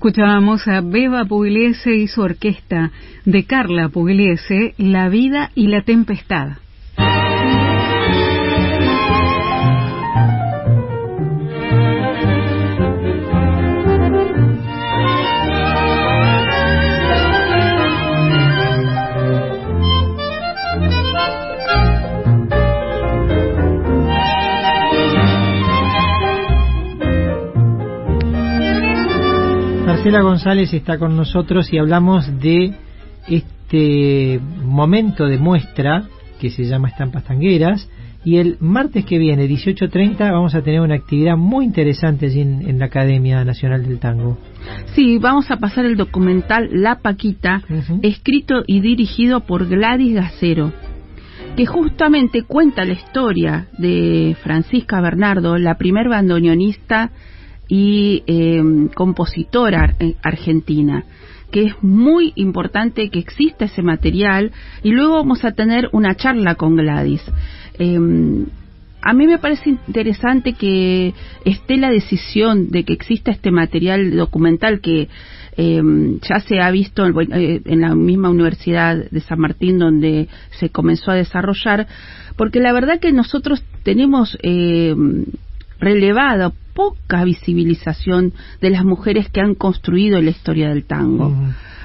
Escuchábamos 0.00 0.66
a 0.66 0.80
Beba 0.80 1.26
Pugliese 1.26 1.94
y 1.94 2.08
su 2.08 2.22
orquesta 2.22 2.90
de 3.26 3.44
Carla 3.44 3.90
Pugliese, 3.90 4.72
La 4.78 5.10
vida 5.10 5.50
y 5.54 5.66
la 5.66 5.82
tempestad. 5.82 6.52
Marcela 30.10 30.28
González 30.28 30.74
está 30.74 30.98
con 30.98 31.16
nosotros 31.16 31.72
y 31.72 31.78
hablamos 31.78 32.26
de 32.40 32.74
este 33.28 34.40
momento 34.64 35.26
de 35.26 35.38
muestra 35.38 36.02
que 36.40 36.50
se 36.50 36.64
llama 36.64 36.88
Estampas 36.88 37.22
Tangueras 37.22 37.88
y 38.24 38.38
el 38.38 38.56
martes 38.58 39.04
que 39.04 39.18
viene, 39.18 39.46
18.30, 39.48 40.18
vamos 40.18 40.56
a 40.56 40.62
tener 40.62 40.80
una 40.80 40.96
actividad 40.96 41.36
muy 41.36 41.64
interesante 41.64 42.26
allí 42.26 42.40
en, 42.40 42.80
la 42.80 42.86
Academia 42.86 43.44
Nacional 43.44 43.86
del 43.86 44.00
Tango. 44.00 44.36
Sí, 44.96 45.18
vamos 45.18 45.48
a 45.52 45.58
pasar 45.58 45.86
el 45.86 45.96
documental 45.96 46.70
La 46.72 46.96
Paquita, 46.96 47.62
escrito 48.02 48.64
y 48.66 48.80
dirigido 48.80 49.46
por 49.46 49.68
Gladys 49.68 50.14
Gacero, 50.16 50.72
que 51.56 51.66
justamente 51.66 52.42
cuenta 52.42 52.84
la 52.84 52.94
historia 52.94 53.68
de 53.78 54.36
Francisca 54.42 55.00
Bernardo, 55.00 55.56
la 55.56 55.78
primer 55.78 56.08
bandoneonista 56.08 57.12
y 57.70 58.24
em, 58.26 58.88
compositora 58.88 59.94
eh, 60.00 60.16
argentina 60.22 61.04
que 61.52 61.64
es 61.64 61.82
muy 61.82 62.32
importante 62.36 63.10
que 63.10 63.18
exista 63.18 63.64
ese 63.64 63.82
material 63.82 64.52
y 64.82 64.90
luego 64.90 65.14
vamos 65.14 65.44
a 65.44 65.52
tener 65.52 65.88
una 65.92 66.14
charla 66.14 66.54
con 66.54 66.76
Gladys. 66.76 67.22
Em, 67.78 68.46
a 69.02 69.12
mí 69.14 69.26
me 69.26 69.38
parece 69.38 69.70
interesante 69.70 70.52
que 70.52 71.12
esté 71.44 71.76
la 71.76 71.90
decisión 71.90 72.70
de 72.70 72.84
que 72.84 72.92
exista 72.92 73.30
este 73.30 73.50
material 73.50 74.14
documental 74.14 74.80
que 74.80 75.08
em, 75.56 76.20
ya 76.20 76.38
se 76.40 76.60
ha 76.60 76.70
visto 76.70 77.04
eh, 77.06 77.62
en 77.64 77.80
la 77.80 77.94
misma 77.94 78.30
Universidad 78.30 78.96
de 79.10 79.20
San 79.20 79.40
Martín 79.40 79.78
donde 79.78 80.28
se 80.58 80.70
comenzó 80.70 81.10
a 81.10 81.16
desarrollar, 81.16 81.88
porque 82.36 82.60
la 82.60 82.72
verdad 82.72 83.00
que 83.00 83.12
nosotros 83.12 83.64
tenemos 83.82 84.38
relevado 85.80 86.52
poca 86.74 87.24
visibilización 87.24 88.32
de 88.60 88.70
las 88.70 88.84
mujeres 88.84 89.28
que 89.30 89.40
han 89.40 89.54
construido 89.54 90.20
la 90.20 90.30
historia 90.30 90.68
del 90.68 90.84
tango. 90.84 91.34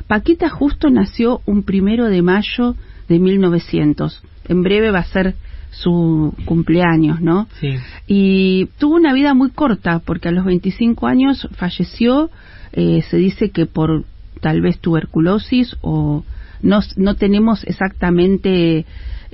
Paquita 0.07 0.49
justo 0.49 0.89
nació 0.89 1.41
un 1.45 1.63
primero 1.63 2.05
de 2.05 2.21
mayo 2.21 2.75
de 3.07 3.19
1900. 3.19 4.23
En 4.47 4.61
breve 4.61 4.91
va 4.91 4.99
a 4.99 5.05
ser 5.05 5.35
su 5.71 6.33
cumpleaños, 6.45 7.21
¿no? 7.21 7.47
Sí. 7.59 7.75
Y 8.07 8.67
tuvo 8.77 8.95
una 8.95 9.13
vida 9.13 9.33
muy 9.33 9.49
corta, 9.49 9.99
porque 9.99 10.29
a 10.29 10.31
los 10.31 10.45
25 10.45 11.07
años 11.07 11.47
falleció, 11.55 12.29
eh, 12.71 13.01
se 13.09 13.17
dice 13.17 13.49
que 13.49 13.65
por 13.65 14.05
tal 14.41 14.61
vez 14.61 14.79
tuberculosis 14.79 15.75
o 15.81 16.23
no, 16.61 16.79
no 16.95 17.15
tenemos 17.15 17.63
exactamente 17.65 18.85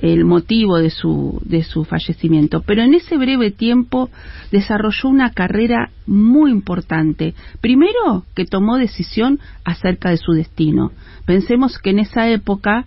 el 0.02 0.24
motivo 0.24 0.78
de 0.78 0.90
su, 0.90 1.40
de 1.44 1.62
su 1.62 1.84
fallecimiento. 1.84 2.60
Pero 2.62 2.82
en 2.82 2.92
ese 2.92 3.16
breve 3.16 3.52
tiempo 3.52 4.10
desarrolló 4.50 5.08
una 5.08 5.30
carrera 5.30 5.90
muy 6.06 6.50
importante. 6.50 7.34
Primero, 7.60 8.24
que 8.34 8.44
tomó 8.44 8.76
decisión 8.76 9.38
acerca 9.64 10.10
de 10.10 10.16
su 10.16 10.32
destino. 10.32 10.90
Pensemos 11.24 11.78
que 11.78 11.90
en 11.90 12.00
esa 12.00 12.28
época 12.28 12.86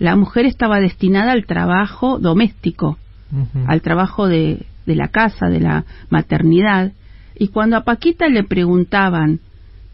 la 0.00 0.16
mujer 0.16 0.44
estaba 0.44 0.80
destinada 0.80 1.32
al 1.32 1.46
trabajo 1.46 2.18
doméstico, 2.18 2.98
al 3.66 3.80
trabajo 3.80 4.26
de, 4.26 4.66
de 4.86 4.94
la 4.96 5.08
casa, 5.08 5.46
de 5.46 5.60
la 5.60 5.84
maternidad. 6.10 6.92
Y 7.38 7.48
cuando 7.48 7.76
a 7.76 7.84
Paquita 7.84 8.26
le 8.28 8.42
preguntaban 8.42 9.38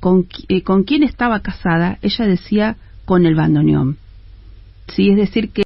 con, 0.00 0.26
eh, 0.48 0.62
con 0.62 0.84
quién 0.84 1.02
estaba 1.02 1.40
casada, 1.40 1.98
ella 2.00 2.26
decía 2.26 2.76
con 3.04 3.26
el 3.26 3.34
bandoneón. 3.34 3.98
Sí, 4.88 5.10
es 5.10 5.16
decir 5.16 5.50
que 5.50 5.64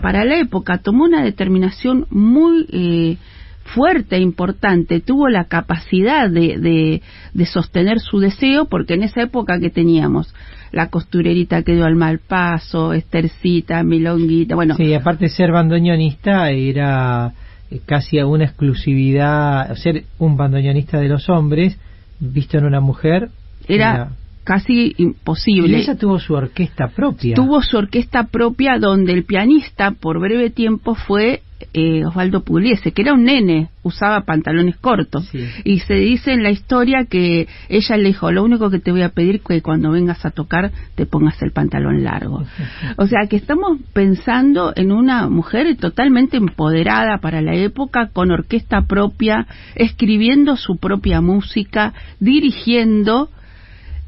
para 0.00 0.24
la 0.24 0.38
época 0.38 0.78
tomó 0.78 1.04
una 1.04 1.22
determinación 1.22 2.06
muy 2.10 2.66
eh, 2.72 3.16
fuerte 3.64 4.16
e 4.16 4.20
importante, 4.20 5.00
tuvo 5.00 5.28
la 5.28 5.44
capacidad 5.44 6.28
de, 6.28 7.00
de, 7.32 7.46
sostener 7.46 8.00
su 8.00 8.18
deseo, 8.20 8.66
porque 8.66 8.94
en 8.94 9.02
esa 9.02 9.22
época 9.22 9.58
que 9.58 9.70
teníamos 9.70 10.34
la 10.72 10.88
costurerita 10.88 11.62
que 11.62 11.74
dio 11.74 11.84
al 11.84 11.94
mal 11.94 12.18
paso, 12.18 12.92
Estercita, 12.92 13.82
Milonguita, 13.82 14.54
bueno. 14.54 14.74
Sí, 14.76 14.92
aparte 14.92 15.26
de 15.26 15.30
ser 15.30 15.52
bandoneonista 15.52 16.50
era 16.50 17.32
eh, 17.70 17.80
casi 17.86 18.18
una 18.18 18.44
exclusividad, 18.44 19.74
ser 19.76 20.04
un 20.18 20.36
bandoneonista 20.36 20.98
de 20.98 21.08
los 21.08 21.28
hombres, 21.28 21.78
visto 22.20 22.58
en 22.58 22.64
una 22.64 22.80
mujer. 22.80 23.30
era 23.66 24.10
casi 24.44 24.94
imposible. 24.98 25.78
Y 25.78 25.80
ella 25.80 25.96
tuvo 25.96 26.18
su 26.18 26.34
orquesta 26.34 26.88
propia. 26.88 27.34
Tuvo 27.34 27.62
su 27.62 27.76
orquesta 27.76 28.24
propia 28.24 28.78
donde 28.78 29.12
el 29.12 29.24
pianista 29.24 29.92
por 29.92 30.20
breve 30.20 30.50
tiempo 30.50 30.94
fue 30.94 31.42
eh, 31.72 32.04
Osvaldo 32.04 32.44
Pugliese, 32.44 32.92
que 32.92 33.02
era 33.02 33.14
un 33.14 33.24
nene, 33.24 33.70
usaba 33.82 34.22
pantalones 34.22 34.76
cortos. 34.76 35.30
Y 35.64 35.80
se 35.80 35.94
dice 35.94 36.32
en 36.32 36.42
la 36.42 36.50
historia 36.50 37.06
que 37.08 37.48
ella 37.68 37.96
le 37.96 38.08
dijo, 38.08 38.30
lo 38.30 38.44
único 38.44 38.70
que 38.70 38.80
te 38.80 38.92
voy 38.92 39.02
a 39.02 39.08
pedir 39.08 39.36
es 39.36 39.42
que 39.42 39.62
cuando 39.62 39.90
vengas 39.90 40.24
a 40.26 40.30
tocar 40.30 40.72
te 40.94 41.06
pongas 41.06 41.40
el 41.42 41.52
pantalón 41.52 42.04
largo. 42.04 42.44
o 42.96 43.06
sea 43.06 43.26
que 43.28 43.36
estamos 43.36 43.78
pensando 43.92 44.72
en 44.76 44.92
una 44.92 45.28
mujer 45.28 45.74
totalmente 45.76 46.36
empoderada 46.36 47.18
para 47.18 47.40
la 47.40 47.54
época, 47.54 48.10
con 48.12 48.30
orquesta 48.30 48.82
propia, 48.82 49.46
escribiendo 49.74 50.56
su 50.56 50.76
propia 50.76 51.20
música, 51.20 51.94
dirigiendo 52.20 53.30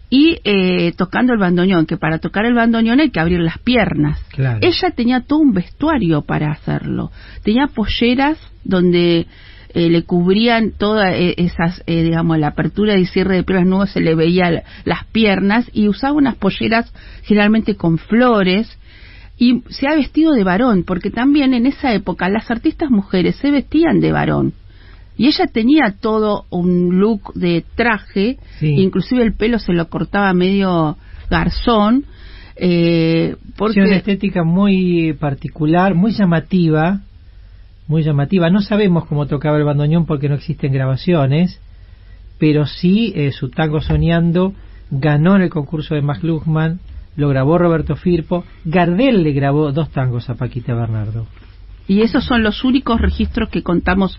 y 0.08 0.38
eh, 0.44 0.92
tocando 0.96 1.32
el 1.32 1.38
bandoneón, 1.38 1.86
que 1.86 1.96
para 1.96 2.18
tocar 2.18 2.44
el 2.44 2.54
bandoneón 2.54 3.00
hay 3.00 3.10
que 3.10 3.20
abrir 3.20 3.40
las 3.40 3.58
piernas. 3.58 4.20
Ella 4.60 4.90
tenía 4.94 5.20
todo 5.20 5.40
un 5.40 5.52
vestuario 5.52 6.22
para 6.22 6.52
hacerlo. 6.52 7.10
Tenía 7.42 7.66
polleras 7.66 8.38
donde 8.62 9.26
eh, 9.74 9.90
le 9.90 10.04
cubrían 10.04 10.72
todas 10.78 11.12
eh, 11.14 11.34
esas, 11.38 11.82
digamos, 11.86 12.38
la 12.38 12.48
apertura 12.48 12.96
y 12.96 13.06
cierre 13.06 13.36
de 13.36 13.42
piernas 13.42 13.66
nuevas 13.68 13.90
se 13.90 14.00
le 14.00 14.14
veía 14.14 14.62
las 14.84 15.04
piernas 15.06 15.68
y 15.72 15.88
usaba 15.88 16.14
unas 16.14 16.36
polleras 16.36 16.92
generalmente 17.22 17.74
con 17.76 17.98
flores 17.98 18.78
y 19.38 19.62
se 19.68 19.86
ha 19.88 19.94
vestido 19.94 20.32
de 20.32 20.44
varón, 20.44 20.84
porque 20.84 21.10
también 21.10 21.52
en 21.52 21.66
esa 21.66 21.92
época 21.92 22.28
las 22.28 22.50
artistas 22.50 22.90
mujeres 22.90 23.36
se 23.36 23.50
vestían 23.50 24.00
de 24.00 24.12
varón 24.12 24.54
y 25.16 25.28
ella 25.28 25.46
tenía 25.46 25.94
todo 26.00 26.44
un 26.50 26.98
look 26.98 27.32
de 27.34 27.64
traje, 27.74 28.38
inclusive 28.60 29.22
el 29.22 29.34
pelo 29.34 29.58
se 29.58 29.72
lo 29.72 29.88
cortaba 29.88 30.32
medio 30.34 30.96
garzón. 31.30 32.04
Eh, 32.56 33.36
porque... 33.56 33.80
una 33.80 33.96
estética 33.96 34.44
muy 34.44 35.14
particular, 35.14 35.94
muy 35.94 36.12
llamativa, 36.12 37.00
muy 37.86 38.02
llamativa. 38.02 38.50
No 38.50 38.60
sabemos 38.60 39.06
cómo 39.06 39.26
tocaba 39.26 39.56
el 39.56 39.64
bandoneón 39.64 40.06
porque 40.06 40.28
no 40.28 40.34
existen 40.34 40.72
grabaciones, 40.72 41.60
pero 42.38 42.66
sí 42.66 43.12
eh, 43.16 43.32
su 43.32 43.50
tango 43.50 43.80
soñando 43.80 44.52
ganó 44.90 45.36
en 45.36 45.42
el 45.42 45.50
concurso 45.50 45.94
de 45.94 46.02
Max 46.02 46.22
Luchmann, 46.22 46.80
lo 47.16 47.28
grabó 47.28 47.56
Roberto 47.58 47.96
Firpo, 47.96 48.44
Gardel 48.64 49.22
le 49.22 49.32
grabó 49.32 49.72
dos 49.72 49.90
tangos 49.90 50.28
a 50.28 50.34
Paquita 50.34 50.74
Bernardo. 50.74 51.26
Y 51.88 52.02
esos 52.02 52.24
son 52.24 52.42
los 52.42 52.64
únicos 52.64 53.00
registros 53.00 53.48
que 53.48 53.62
contamos 53.62 54.18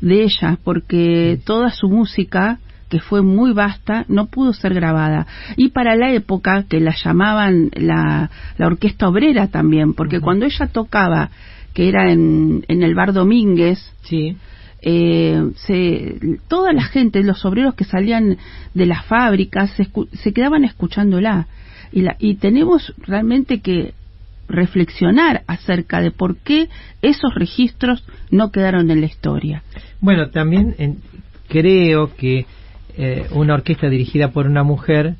de 0.00 0.24
ella, 0.24 0.58
porque 0.62 1.40
toda 1.44 1.70
su 1.70 1.88
música, 1.88 2.58
que 2.88 3.00
fue 3.00 3.22
muy 3.22 3.52
vasta, 3.52 4.04
no 4.08 4.26
pudo 4.26 4.52
ser 4.52 4.74
grabada. 4.74 5.26
Y 5.56 5.70
para 5.70 5.96
la 5.96 6.12
época, 6.12 6.64
que 6.68 6.80
la 6.80 6.94
llamaban 6.94 7.70
la, 7.74 8.30
la 8.58 8.66
orquesta 8.66 9.08
obrera 9.08 9.48
también, 9.48 9.94
porque 9.94 10.20
cuando 10.20 10.44
ella 10.46 10.66
tocaba, 10.66 11.30
que 11.72 11.88
era 11.88 12.10
en, 12.10 12.64
en 12.68 12.82
el 12.82 12.94
bar 12.94 13.12
Domínguez, 13.12 13.92
sí. 14.02 14.36
Eh, 14.82 15.50
se, 15.56 16.38
toda 16.48 16.72
la 16.72 16.84
gente, 16.84 17.22
los 17.24 17.44
obreros 17.44 17.74
que 17.74 17.84
salían 17.84 18.36
de 18.72 18.86
las 18.86 19.04
fábricas, 19.06 19.70
se, 19.72 19.88
se 20.12 20.32
quedaban 20.32 20.64
escuchándola. 20.64 21.48
Y, 21.92 22.02
la, 22.02 22.16
y 22.18 22.36
tenemos 22.36 22.94
realmente 22.98 23.60
que 23.60 23.94
reflexionar 24.48 25.42
acerca 25.46 26.00
de 26.00 26.10
por 26.10 26.36
qué 26.36 26.68
esos 27.02 27.34
registros 27.34 28.04
no 28.30 28.50
quedaron 28.50 28.90
en 28.90 29.00
la 29.00 29.06
historia. 29.06 29.62
Bueno, 30.00 30.30
también 30.30 30.74
creo 31.48 32.14
que 32.14 32.46
eh, 32.96 33.26
una 33.32 33.54
orquesta 33.54 33.88
dirigida 33.88 34.30
por 34.30 34.46
una 34.46 34.62
mujer 34.62 35.16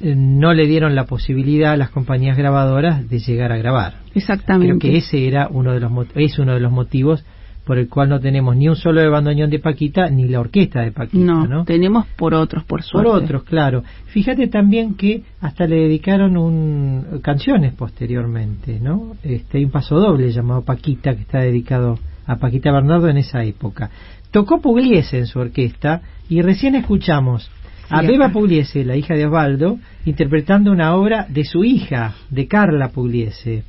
eh, 0.00 0.14
no 0.16 0.54
le 0.54 0.66
dieron 0.66 0.94
la 0.94 1.04
posibilidad 1.04 1.72
a 1.72 1.76
las 1.76 1.90
compañías 1.90 2.36
grabadoras 2.36 3.08
de 3.08 3.18
llegar 3.18 3.52
a 3.52 3.58
grabar. 3.58 3.94
Exactamente. 4.14 4.78
Creo 4.78 4.92
que 4.92 4.98
ese 4.98 5.28
era 5.28 5.48
uno 5.50 5.72
de 5.72 5.80
los 5.80 5.92
es 6.14 6.38
uno 6.38 6.54
de 6.54 6.60
los 6.60 6.72
motivos 6.72 7.24
por 7.70 7.78
el 7.78 7.88
cual 7.88 8.08
no 8.08 8.18
tenemos 8.18 8.56
ni 8.56 8.68
un 8.68 8.74
solo 8.74 9.00
de 9.00 9.06
bandoneón 9.06 9.48
de 9.48 9.60
Paquita 9.60 10.10
ni 10.10 10.26
la 10.26 10.40
orquesta 10.40 10.80
de 10.80 10.90
Paquita, 10.90 11.22
¿no? 11.22 11.46
No, 11.46 11.64
tenemos 11.64 12.04
por 12.16 12.34
otros, 12.34 12.64
por 12.64 12.80
Por 12.80 12.84
suerte. 12.84 13.10
otros, 13.10 13.44
claro. 13.44 13.84
Fíjate 14.06 14.48
también 14.48 14.96
que 14.96 15.22
hasta 15.40 15.68
le 15.68 15.76
dedicaron 15.76 16.36
un, 16.36 17.20
canciones 17.22 17.72
posteriormente, 17.74 18.80
¿no? 18.80 19.12
Este, 19.22 19.58
hay 19.58 19.66
un 19.66 19.70
paso 19.70 20.00
doble 20.00 20.32
llamado 20.32 20.62
Paquita 20.62 21.14
que 21.14 21.20
está 21.20 21.38
dedicado 21.38 21.96
a 22.26 22.38
Paquita 22.38 22.72
Bernardo 22.72 23.06
en 23.06 23.18
esa 23.18 23.44
época. 23.44 23.88
Tocó 24.32 24.60
Pugliese 24.60 25.18
en 25.18 25.26
su 25.26 25.38
orquesta 25.38 26.02
y 26.28 26.42
recién 26.42 26.74
escuchamos 26.74 27.48
a 27.88 28.02
Beba. 28.02 28.30
Pugliese, 28.30 28.84
la 28.84 28.96
hija 28.96 29.14
de 29.14 29.26
Osvaldo, 29.26 29.78
interpretando 30.06 30.72
una 30.72 30.96
obra 30.96 31.24
de 31.28 31.44
su 31.44 31.62
hija, 31.62 32.16
de 32.30 32.48
Carla 32.48 32.88
Pugliese. 32.88 33.62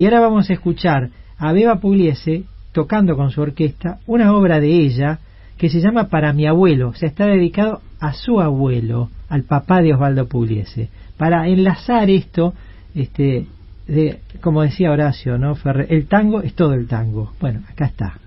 Y 0.00 0.04
ahora 0.06 0.18
vamos 0.18 0.50
a 0.50 0.54
escuchar 0.54 1.10
a 1.38 1.52
Beba 1.52 1.76
Pugliese 1.78 2.42
tocando 2.76 3.16
con 3.16 3.30
su 3.30 3.40
orquesta 3.40 4.00
una 4.06 4.34
obra 4.34 4.60
de 4.60 4.68
ella 4.68 5.18
que 5.56 5.70
se 5.70 5.80
llama 5.80 6.08
Para 6.08 6.34
mi 6.34 6.46
abuelo, 6.46 6.90
o 6.90 6.94
sea, 6.94 7.08
está 7.08 7.24
dedicado 7.24 7.80
a 8.00 8.12
su 8.12 8.38
abuelo, 8.38 9.08
al 9.30 9.44
papá 9.44 9.80
de 9.80 9.94
Osvaldo 9.94 10.28
Pugliese, 10.28 10.90
para 11.16 11.48
enlazar 11.48 12.10
esto, 12.10 12.52
este, 12.94 13.46
de, 13.86 14.20
como 14.42 14.60
decía 14.60 14.90
Horacio, 14.90 15.38
¿no? 15.38 15.54
Ferrer, 15.54 15.86
el 15.88 16.06
tango 16.06 16.42
es 16.42 16.52
todo 16.52 16.74
el 16.74 16.86
tango. 16.86 17.32
Bueno, 17.40 17.62
acá 17.66 17.86
está. 17.86 18.18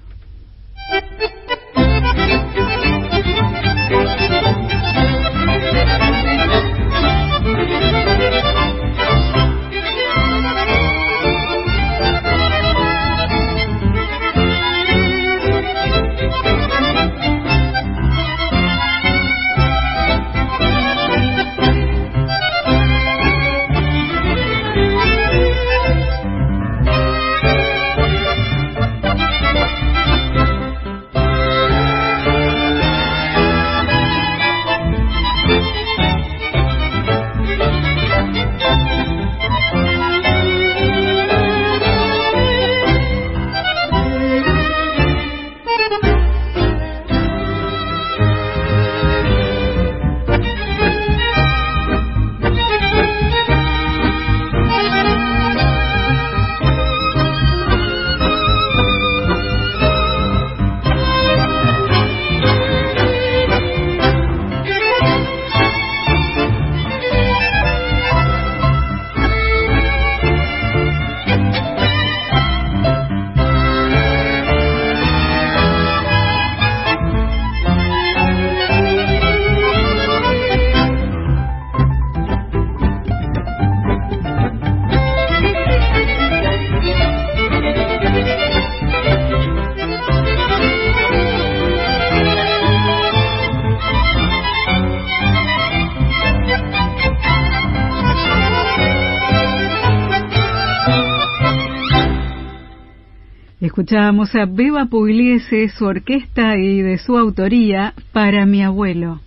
Escuchábamos 103.89 104.36
a 104.36 104.45
Beba 104.45 104.86
Pugliese, 104.86 105.67
su 105.69 105.84
orquesta 105.84 106.56
y 106.58 106.84
de 106.84 106.99
su 106.99 107.17
autoría, 107.17 107.95
Para 108.13 108.45
mi 108.45 108.62
abuelo. 108.62 109.19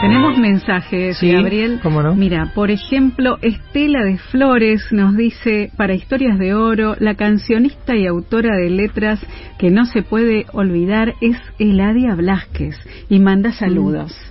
Tenemos 0.00 0.38
mensajes, 0.38 1.18
Sí, 1.18 1.30
Gabriel. 1.30 1.80
cómo 1.82 2.02
no. 2.02 2.14
Mira, 2.14 2.52
por 2.54 2.70
ejemplo, 2.70 3.36
Estela 3.42 4.02
de 4.02 4.16
Flores 4.16 4.82
nos 4.92 5.14
dice, 5.14 5.70
para 5.76 5.92
Historias 5.92 6.38
de 6.38 6.54
Oro, 6.54 6.96
la 7.00 7.16
cancionista 7.16 7.94
y 7.96 8.06
autora 8.06 8.56
de 8.56 8.70
letras 8.70 9.20
que 9.58 9.70
no 9.70 9.84
se 9.84 10.00
puede 10.00 10.46
olvidar 10.54 11.16
es 11.20 11.36
Eladia 11.58 12.14
Blasquez 12.14 12.76
y 13.10 13.18
manda 13.18 13.52
saludos. 13.52 14.29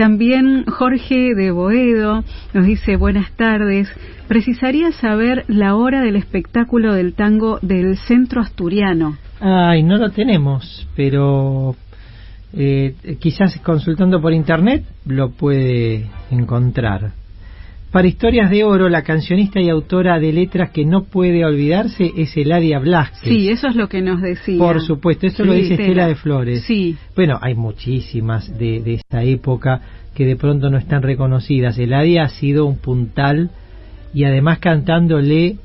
También 0.00 0.64
Jorge 0.64 1.34
de 1.34 1.50
Boedo 1.50 2.24
nos 2.54 2.64
dice 2.64 2.96
buenas 2.96 3.30
tardes. 3.32 3.86
Precisaría 4.28 4.92
saber 4.92 5.44
la 5.46 5.74
hora 5.76 6.00
del 6.00 6.16
espectáculo 6.16 6.94
del 6.94 7.12
tango 7.12 7.58
del 7.60 7.98
centro 7.98 8.40
asturiano. 8.40 9.18
Ay, 9.40 9.82
no 9.82 9.98
lo 9.98 10.08
tenemos, 10.08 10.88
pero 10.96 11.76
eh, 12.54 12.94
quizás 13.18 13.60
consultando 13.60 14.22
por 14.22 14.32
internet 14.32 14.86
lo 15.04 15.32
puede 15.32 16.06
encontrar. 16.30 17.12
Para 17.92 18.06
Historias 18.06 18.50
de 18.50 18.62
Oro, 18.62 18.88
la 18.88 19.02
cancionista 19.02 19.60
y 19.60 19.68
autora 19.68 20.20
de 20.20 20.32
letras 20.32 20.70
que 20.70 20.84
no 20.84 21.02
puede 21.04 21.44
olvidarse 21.44 22.12
es 22.16 22.36
Eladia 22.36 22.78
Blasquez. 22.78 23.28
Sí, 23.32 23.48
eso 23.50 23.66
es 23.66 23.74
lo 23.74 23.88
que 23.88 24.00
nos 24.00 24.20
decía. 24.22 24.58
Por 24.58 24.80
supuesto, 24.80 25.26
eso 25.26 25.44
lo 25.44 25.54
dice 25.54 25.74
Estela. 25.74 26.06
De 26.06 26.14
Flores. 26.14 26.62
Sí, 26.62 26.96
Bueno, 27.16 27.38
hay 27.42 27.56
muchísimas 27.56 28.56
de, 28.56 28.80
de 28.80 28.94
esta 28.94 29.24
época 29.24 29.80
que 30.14 30.24
de 30.24 30.36
pronto 30.36 30.70
no 30.70 30.78
están 30.78 31.02
reconocidas. 31.02 31.78
Eladia 31.78 32.24
ha 32.24 32.28
sido 32.28 32.64
un 32.66 32.78
puntal 32.78 33.50
y 34.14 34.22
además 34.24 34.58
cantándole 34.60 35.56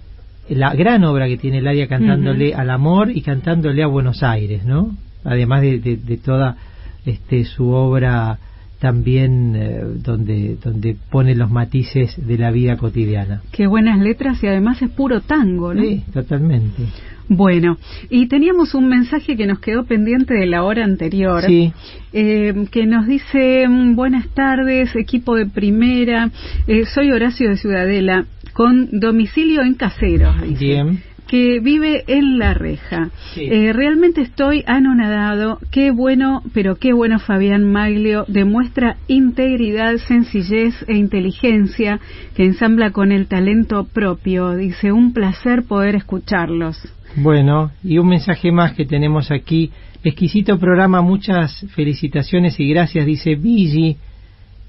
la 0.50 0.74
gran 0.74 1.04
obra 1.04 1.28
que 1.28 1.38
tiene 1.38 1.60
Eladia 1.60 1.88
cantándole 1.88 2.54
al 2.56 2.72
amor 2.72 3.12
y 3.12 3.22
cantándole 3.22 3.84
a 3.84 3.88
Buenos 3.88 4.24
Aires, 4.24 4.66
¿no? 4.66 4.96
Además 5.24 5.62
de, 5.62 5.80
de- 5.80 5.98
de 5.98 6.18
toda 6.18 6.58
este 7.06 7.44
su 7.46 7.70
obra 7.70 8.40
también 8.80 9.56
eh, 9.56 9.82
donde 10.04 10.58
donde 10.64 10.96
pone 11.10 11.36
los 11.36 11.50
matices 11.50 12.16
de 12.26 12.38
la 12.38 12.52
vida 12.52 12.78
cotidiana. 12.78 13.42
qué 13.52 13.68
buenas 13.68 14.00
letras 14.00 14.44
y 14.44 14.48
además 14.48 14.82
es 14.82 14.90
puro 14.90 15.22
tango, 15.22 15.74
¿no? 15.74 15.82
Sí, 15.82 16.04
totalmente. 16.14 16.84
Bueno, 17.28 17.78
y 18.10 18.28
teníamos 18.28 18.76
un 18.76 18.88
mensaje 18.88 19.36
que 19.36 19.48
nos 19.48 19.60
quedó 19.60 19.86
pendiente 19.86 20.36
de 20.36 20.46
la 20.46 20.64
hora 20.64 20.84
anterior. 20.84 21.44
Sí. 21.44 21.74
eh, 22.14 22.68
que 22.72 22.86
nos 22.86 23.08
dice 23.08 23.68
mm, 23.68 23.96
buenas 23.96 24.28
tardes 24.30 24.96
equipo 24.96 25.36
de 25.36 25.48
primera 25.48 26.30
eh, 26.68 26.86
soy 26.86 27.12
Horacio 27.12 27.50
de 27.50 27.58
Ciudadela 27.58 28.26
con 28.54 29.00
domicilio 29.00 29.64
en 29.64 29.74
Caseros 29.74 30.42
dice, 30.42 30.66
Bien. 30.66 31.04
Que 31.28 31.60
vive 31.60 32.04
en 32.08 32.38
la 32.40 32.54
reja 32.54 33.10
Sí. 33.34 33.42
Eh, 33.52 33.74
realmente 33.74 34.22
estoy 34.22 34.64
anonadado 34.68 35.60
qué 35.72 35.92
bueno 35.92 36.42
pero 36.54 36.76
qué 36.78 36.94
bueno 36.94 37.20
Fabián 37.20 37.64
Maglio 37.70 38.26
demuestra 38.28 38.98
integridad 39.08 39.98
sencillez 39.98 40.74
e 40.88 40.96
inteligencia 40.96 42.00
que 42.36 42.46
ensambla 42.46 42.92
con 42.92 43.12
el 43.12 43.28
talento 43.28 43.86
propio 43.86 44.56
dice 44.56 44.92
un 44.92 45.14
placer 45.14 45.64
poder 45.64 45.96
escucharlos 45.96 46.78
Bueno, 47.18 47.72
y 47.84 47.98
un 47.98 48.08
mensaje 48.08 48.52
más 48.52 48.74
que 48.74 48.86
tenemos 48.86 49.32
aquí. 49.32 49.72
Exquisito 50.04 50.60
programa, 50.60 51.02
muchas 51.02 51.66
felicitaciones 51.74 52.60
y 52.60 52.70
gracias, 52.70 53.06
dice 53.06 53.36
Vigi. 53.36 53.96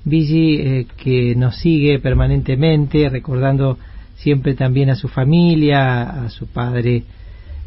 Vigi 0.04 0.54
eh, 0.60 0.86
que 0.96 1.34
nos 1.34 1.56
sigue 1.56 1.98
permanentemente, 1.98 3.08
recordando 3.08 3.76
siempre 4.16 4.54
también 4.54 4.90
a 4.90 4.96
su 4.96 5.08
familia, 5.08 6.02
a 6.02 6.30
su 6.30 6.46
padre, 6.46 7.04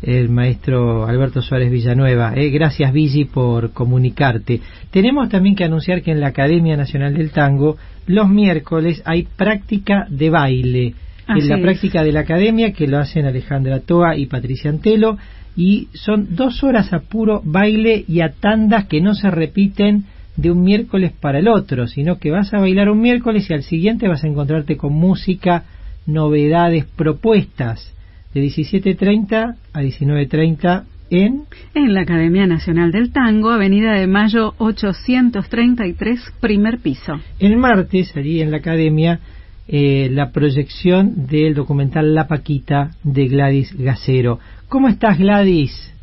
el 0.01 0.29
maestro 0.29 1.05
Alberto 1.05 1.41
Suárez 1.41 1.71
Villanueva. 1.71 2.33
Eh, 2.35 2.49
gracias 2.49 2.93
Vigi 2.93 3.25
por 3.25 3.71
comunicarte. 3.71 4.62
Tenemos 4.91 5.29
también 5.29 5.55
que 5.55 5.65
anunciar 5.65 6.01
que 6.01 6.12
en 6.12 6.21
la 6.21 6.27
Academia 6.27 6.77
Nacional 6.77 7.15
del 7.15 7.31
Tango 7.31 7.77
los 8.07 8.29
miércoles 8.29 9.01
hay 9.05 9.23
práctica 9.23 10.05
de 10.09 10.29
baile. 10.29 10.93
Así 11.27 11.41
en 11.41 11.49
la 11.49 11.57
es. 11.57 11.62
práctica 11.62 12.03
de 12.03 12.12
la 12.12 12.21
academia 12.21 12.73
que 12.73 12.88
lo 12.88 12.97
hacen 12.97 13.25
Alejandra 13.25 13.81
Toa 13.81 14.17
y 14.17 14.25
Patricia 14.25 14.71
Antelo 14.71 15.17
y 15.55 15.89
son 15.93 16.35
dos 16.35 16.63
horas 16.63 16.91
a 16.93 17.01
puro 17.01 17.41
baile 17.43 18.03
y 18.07 18.21
a 18.21 18.31
tandas 18.31 18.85
que 18.85 19.01
no 19.01 19.13
se 19.13 19.29
repiten 19.29 20.05
de 20.38 20.51
un 20.51 20.63
miércoles 20.63 21.12
para 21.19 21.39
el 21.39 21.49
otro, 21.49 21.85
sino 21.88 22.17
que 22.17 22.31
vas 22.31 22.53
a 22.53 22.59
bailar 22.59 22.89
un 22.89 23.01
miércoles 23.01 23.49
y 23.49 23.53
al 23.53 23.63
siguiente 23.63 24.07
vas 24.07 24.23
a 24.23 24.27
encontrarte 24.27 24.77
con 24.77 24.93
música, 24.93 25.65
novedades, 26.10 26.86
propuestas 26.86 27.93
de 28.34 28.41
17.30 28.41 29.56
a 29.74 29.82
19.30 29.82 30.84
en... 31.10 31.43
En 31.74 31.93
la 31.93 32.02
Academia 32.02 32.45
Nacional 32.45 32.91
del 32.91 33.12
Tango, 33.12 33.52
Avenida 33.52 33.93
de 33.93 34.08
Mayo 34.08 34.54
833, 34.58 36.34
primer 36.39 36.80
piso. 36.80 37.19
El 37.39 37.58
martes, 37.58 38.15
allí 38.15 38.41
en 38.41 38.52
la 38.52 38.58
Academia, 38.58 39.19
eh, 39.67 40.10
la 40.12 40.32
proyección 40.32 41.28
del 41.28 41.54
documental 41.54 42.13
La 42.13 42.28
Paquita 42.28 42.91
de 43.04 43.28
Gladys 43.28 43.76
Gacero. 43.78 44.39
¿Cómo 44.67 44.88
estás, 44.88 45.17
Gladys? 45.17 45.93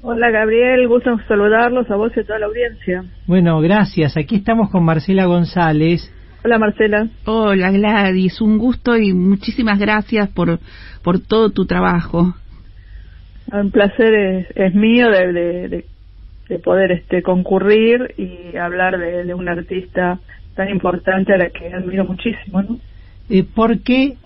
Hola 0.00 0.30
Gabriel, 0.30 0.86
gusto 0.86 1.18
saludarlos 1.26 1.90
a 1.90 1.96
vos 1.96 2.12
y 2.16 2.20
a 2.20 2.24
toda 2.24 2.38
la 2.38 2.46
audiencia. 2.46 3.04
Bueno, 3.26 3.60
gracias. 3.60 4.16
Aquí 4.16 4.36
estamos 4.36 4.70
con 4.70 4.84
Marcela 4.84 5.26
González. 5.26 6.14
Hola 6.44 6.58
Marcela. 6.58 7.08
Hola 7.24 7.70
Gladys, 7.72 8.40
un 8.40 8.58
gusto 8.58 8.96
y 8.96 9.12
muchísimas 9.12 9.78
gracias 9.78 10.28
por, 10.28 10.60
por 11.02 11.20
todo 11.20 11.50
tu 11.50 11.66
trabajo. 11.66 12.34
Un 13.50 13.70
placer 13.70 14.46
es, 14.54 14.74
mío 14.74 15.10
de, 15.10 15.84
de, 16.48 16.58
poder 16.60 16.92
este 16.92 17.22
concurrir 17.22 18.14
y 18.16 18.56
hablar 18.56 18.98
de, 18.98 19.24
de 19.24 19.34
un 19.34 19.48
artista 19.48 20.20
tan 20.54 20.68
importante 20.68 21.32
a 21.32 21.38
la 21.38 21.50
que 21.50 21.72
admiro 21.72 22.04
muchísimo, 22.04 22.62
¿no? 22.62 22.78
Eh, 23.28 23.44
¿Por 23.44 23.80
qué 23.80 24.16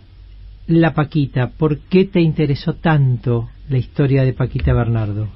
la 0.66 0.94
Paquita? 0.94 1.50
¿Por 1.58 1.78
qué 1.78 2.04
te 2.04 2.20
interesó 2.20 2.74
tanto 2.74 3.48
la 3.68 3.78
historia 3.78 4.22
de 4.22 4.32
Paquita 4.32 4.72
Bernardo? 4.72 5.28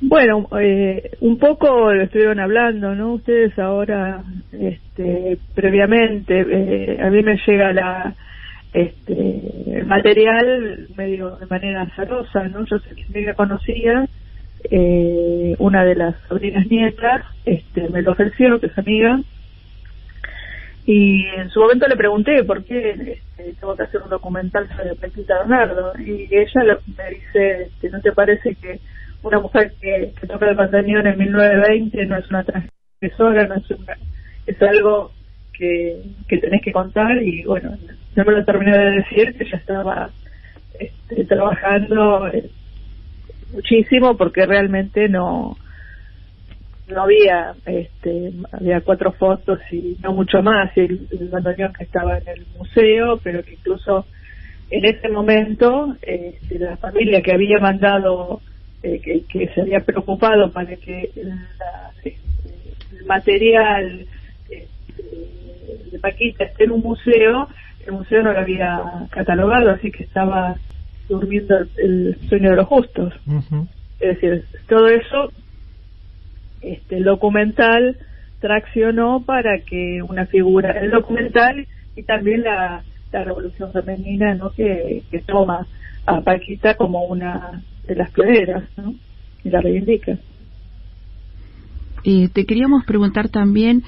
Bueno, 0.00 0.48
eh, 0.60 1.12
un 1.20 1.38
poco 1.38 1.92
lo 1.92 2.02
estuvieron 2.02 2.40
hablando, 2.40 2.94
¿no? 2.94 3.14
Ustedes 3.14 3.58
ahora, 3.58 4.22
este, 4.52 5.38
previamente, 5.54 6.40
eh, 6.40 7.00
a 7.00 7.10
mí 7.10 7.22
me 7.22 7.38
llega 7.46 7.72
la, 7.72 8.14
este, 8.72 9.78
el 9.78 9.86
material 9.86 10.88
medio 10.96 11.36
de 11.36 11.46
manera 11.46 11.82
azarosa, 11.82 12.48
¿no? 12.48 12.64
Yo 12.66 12.78
sé 12.80 12.90
me 13.08 13.34
conocía, 13.34 14.06
eh, 14.70 15.54
una 15.58 15.84
de 15.84 15.94
las 15.94 16.16
sobrinas 16.28 16.66
nietas, 16.66 17.24
este, 17.44 17.88
me 17.88 18.02
lo 18.02 18.12
ofreció, 18.12 18.60
que 18.60 18.66
es 18.66 18.78
amiga, 18.78 19.20
y 20.86 21.24
en 21.36 21.48
su 21.50 21.60
momento 21.60 21.86
le 21.86 21.96
pregunté 21.96 22.44
por 22.44 22.62
qué 22.64 22.90
este, 22.90 23.54
tengo 23.58 23.74
que 23.76 23.84
hacer 23.84 24.02
un 24.02 24.10
documental 24.10 24.68
sobre 24.76 24.96
Paquita 24.96 25.38
Bernardo, 25.38 25.92
y 25.98 26.28
ella 26.30 26.78
me 26.96 27.10
dice, 27.10 27.62
este, 27.62 27.90
¿no 27.90 28.00
te 28.00 28.12
parece 28.12 28.54
que 28.56 28.80
una 29.24 29.40
mujer 29.40 29.72
que, 29.80 30.12
toca 30.26 30.48
el 30.48 30.56
bandoneón 30.56 31.06
en 31.06 31.18
1920 31.18 32.06
no 32.06 32.16
es 32.18 32.30
una 32.30 32.44
transgresora, 32.44 33.46
no 33.46 33.54
es 33.56 33.64
es 34.46 34.62
algo 34.62 35.10
que, 35.56 36.02
que 36.28 36.38
tenés 36.38 36.60
que 36.62 36.72
contar 36.72 37.22
y 37.22 37.44
bueno, 37.44 37.76
no 38.14 38.24
me 38.24 38.32
lo 38.32 38.44
terminé 38.44 38.76
de 38.76 38.90
decir 38.96 39.34
que 39.36 39.48
ya 39.50 39.56
estaba 39.56 40.10
este, 40.78 41.24
trabajando 41.24 42.28
eh, 42.28 42.50
muchísimo 43.52 44.16
porque 44.16 44.44
realmente 44.44 45.08
no 45.08 45.56
no 46.86 47.02
había 47.02 47.54
este 47.64 48.32
había 48.52 48.82
cuatro 48.82 49.12
fotos 49.12 49.58
y 49.70 49.96
no 50.02 50.12
mucho 50.12 50.42
más 50.42 50.76
el, 50.76 51.08
el 51.10 51.72
que 51.72 51.84
estaba 51.84 52.18
en 52.18 52.28
el 52.28 52.46
museo 52.58 53.18
pero 53.22 53.42
que 53.42 53.54
incluso 53.54 54.04
en 54.70 54.84
ese 54.84 55.08
momento 55.08 55.96
este, 56.02 56.58
la 56.58 56.76
familia 56.76 57.22
que 57.22 57.32
había 57.32 57.58
mandado 57.58 58.42
eh, 58.84 59.24
que, 59.30 59.48
se 59.54 59.62
había 59.62 59.80
preocupado 59.80 60.52
para 60.52 60.76
que 60.76 61.10
este, 61.16 62.18
el 62.92 63.06
material 63.06 64.06
este, 64.50 65.90
de 65.90 65.98
Paquita 65.98 66.44
esté 66.44 66.64
en 66.64 66.72
un 66.72 66.82
museo, 66.82 67.48
el 67.86 67.92
museo 67.92 68.22
no 68.22 68.34
lo 68.34 68.40
había 68.40 68.82
catalogado, 69.08 69.70
así 69.70 69.90
que 69.90 70.02
estaba 70.02 70.56
durmiendo 71.08 71.56
el, 71.78 72.18
sueño 72.28 72.50
de 72.50 72.56
los 72.56 72.66
justos. 72.66 73.14
Es 74.00 74.20
decir, 74.20 74.44
todo 74.68 74.88
eso, 74.88 75.32
este, 76.60 76.98
el 76.98 77.04
documental 77.04 77.96
traccionó 78.40 79.24
para 79.24 79.60
que 79.60 80.02
una 80.02 80.26
figura, 80.26 80.72
el 80.72 80.90
documental 80.90 81.66
y 81.96 82.02
también 82.02 82.42
la, 82.42 82.84
la 83.12 83.24
revolución 83.24 83.72
femenina, 83.72 84.34
¿no? 84.34 84.50
Que, 84.50 85.04
que 85.10 85.20
toma 85.20 85.66
a 86.04 86.20
Paquita 86.20 86.74
como 86.74 87.04
una 87.04 87.62
de 87.86 87.94
las 87.94 88.10
pioneras, 88.10 88.64
¿no? 88.76 88.94
Y 89.42 89.50
la 89.50 89.60
reivindica. 89.60 90.18
Eh, 92.04 92.28
te 92.32 92.44
queríamos 92.44 92.84
preguntar 92.84 93.28
también 93.28 93.82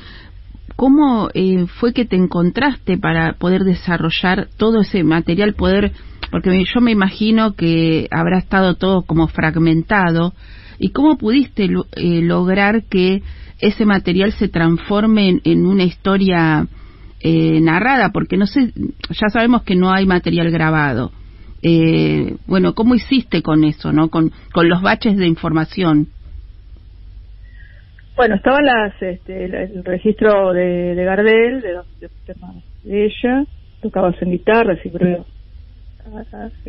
cómo 0.74 1.28
eh, 1.34 1.66
fue 1.78 1.92
que 1.92 2.04
te 2.04 2.16
encontraste 2.16 2.98
para 2.98 3.34
poder 3.34 3.62
desarrollar 3.62 4.48
todo 4.56 4.80
ese 4.80 5.04
material, 5.04 5.54
poder, 5.54 5.92
porque 6.30 6.64
yo 6.64 6.80
me 6.80 6.92
imagino 6.92 7.54
que 7.54 8.08
habrá 8.10 8.38
estado 8.38 8.74
todo 8.74 9.02
como 9.02 9.28
fragmentado, 9.28 10.32
y 10.78 10.90
cómo 10.90 11.16
pudiste 11.16 11.64
eh, 11.64 12.22
lograr 12.22 12.84
que 12.84 13.22
ese 13.60 13.86
material 13.86 14.32
se 14.32 14.48
transforme 14.48 15.40
en, 15.42 15.66
una 15.66 15.84
historia 15.84 16.66
eh, 17.20 17.60
narrada, 17.60 18.10
porque 18.12 18.36
no 18.36 18.46
sé, 18.46 18.72
ya 19.08 19.28
sabemos 19.32 19.62
que 19.62 19.74
no 19.74 19.90
hay 19.90 20.06
material 20.06 20.50
grabado 20.50 21.12
eh, 21.68 22.36
bueno, 22.46 22.74
¿cómo 22.76 22.94
hiciste 22.94 23.42
con 23.42 23.64
eso, 23.64 23.92
no? 23.92 24.08
Con, 24.08 24.30
con 24.52 24.68
los 24.68 24.82
baches 24.82 25.16
de 25.16 25.26
información. 25.26 26.06
Bueno, 28.14 28.36
estaba 28.36 28.62
las, 28.62 28.94
este, 29.02 29.46
el, 29.46 29.84
registro 29.84 30.52
de, 30.52 30.94
de, 30.94 31.04
Gardel, 31.04 31.60
de 31.60 31.72
los, 31.72 31.86
temas 32.24 32.54
de 32.84 33.06
ella, 33.06 33.44
tocabas 33.82 34.14
en 34.22 34.30
guitarra, 34.30 34.76
sí, 34.80 34.90
pero 34.92 35.26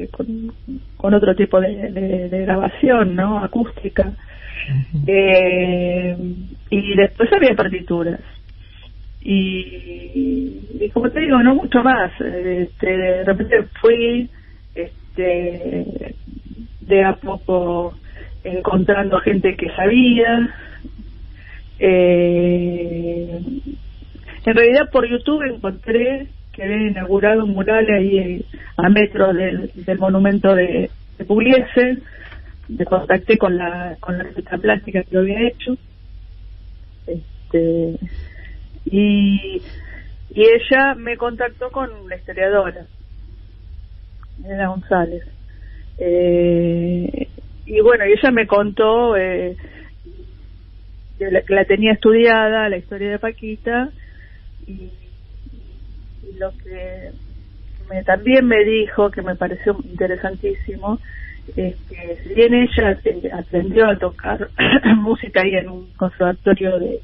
con, 0.10 0.52
con 0.98 1.14
otro 1.14 1.36
tipo 1.36 1.62
de, 1.62 1.92
de, 1.92 2.42
grabación, 2.42 3.16
¿no? 3.16 3.38
Acústica. 3.38 4.14
eh, 5.06 6.18
y 6.72 6.96
después 6.96 7.32
había 7.32 7.56
partituras. 7.56 8.20
Y, 9.22 10.64
y, 10.82 10.90
como 10.90 11.12
te 11.12 11.20
digo, 11.20 11.38
no 11.44 11.54
mucho 11.54 11.84
más. 11.84 12.12
Este, 12.20 12.98
de 12.98 13.24
repente 13.24 13.64
fui 13.80 14.28
este, 14.78 16.16
de 16.82 17.04
a 17.04 17.14
poco 17.16 17.94
encontrando 18.44 19.20
gente 19.20 19.56
que 19.56 19.70
sabía. 19.76 20.56
Eh, 21.80 23.40
en 24.46 24.56
realidad 24.56 24.90
por 24.92 25.08
YouTube 25.08 25.44
encontré 25.44 26.28
que 26.54 26.64
había 26.64 26.90
inaugurado 26.90 27.44
un 27.44 27.54
mural 27.54 27.86
ahí 27.90 28.44
a 28.78 28.90
metro 28.90 29.34
del, 29.34 29.72
monumento 30.00 30.56
de, 30.56 30.90
de. 31.18 31.98
Me 32.70 32.86
contacté 32.86 33.38
con 33.38 33.58
la 33.58 33.96
con 34.00 34.18
la 34.18 34.26
plástica 34.58 35.04
que 35.04 35.16
lo 35.16 35.22
había 35.22 35.48
hecho. 35.48 35.78
Este, 37.06 37.98
y, 38.86 39.62
y 40.32 40.42
ella 40.42 40.96
me 40.96 41.16
contactó 41.16 41.72
con 41.72 41.90
la 42.10 42.18
historiadora 42.18 42.86
Elena 44.44 44.68
González. 44.68 45.24
Eh, 45.98 47.28
y 47.66 47.82
bueno, 47.82 48.04
ella 48.06 48.32
me 48.32 48.48
contó 48.48 49.18
eh, 49.18 49.58
que 51.18 51.32
la, 51.50 51.66
tenía 51.66 51.94
estudiada, 51.94 52.70
la 52.70 52.78
historia 52.78 53.12
de 53.12 53.20
Paquita, 53.20 53.90
y, 54.68 54.92
lo 56.38 56.52
que 56.64 57.12
me, 57.90 58.04
también 58.04 58.46
me 58.46 58.64
dijo, 58.64 59.10
que 59.10 59.22
me 59.22 59.36
pareció 59.36 59.76
interesantísimo, 59.84 61.00
es 61.56 61.76
que 61.90 62.18
si 62.24 62.34
bien 62.36 62.54
ella 62.54 63.00
eh, 63.04 63.32
aprendió 63.34 63.90
a 63.90 63.98
tocar 63.98 64.50
música 64.98 65.42
ahí 65.42 65.56
en 65.56 65.70
un 65.70 65.90
conservatorio 65.94 66.78
de, 66.78 67.02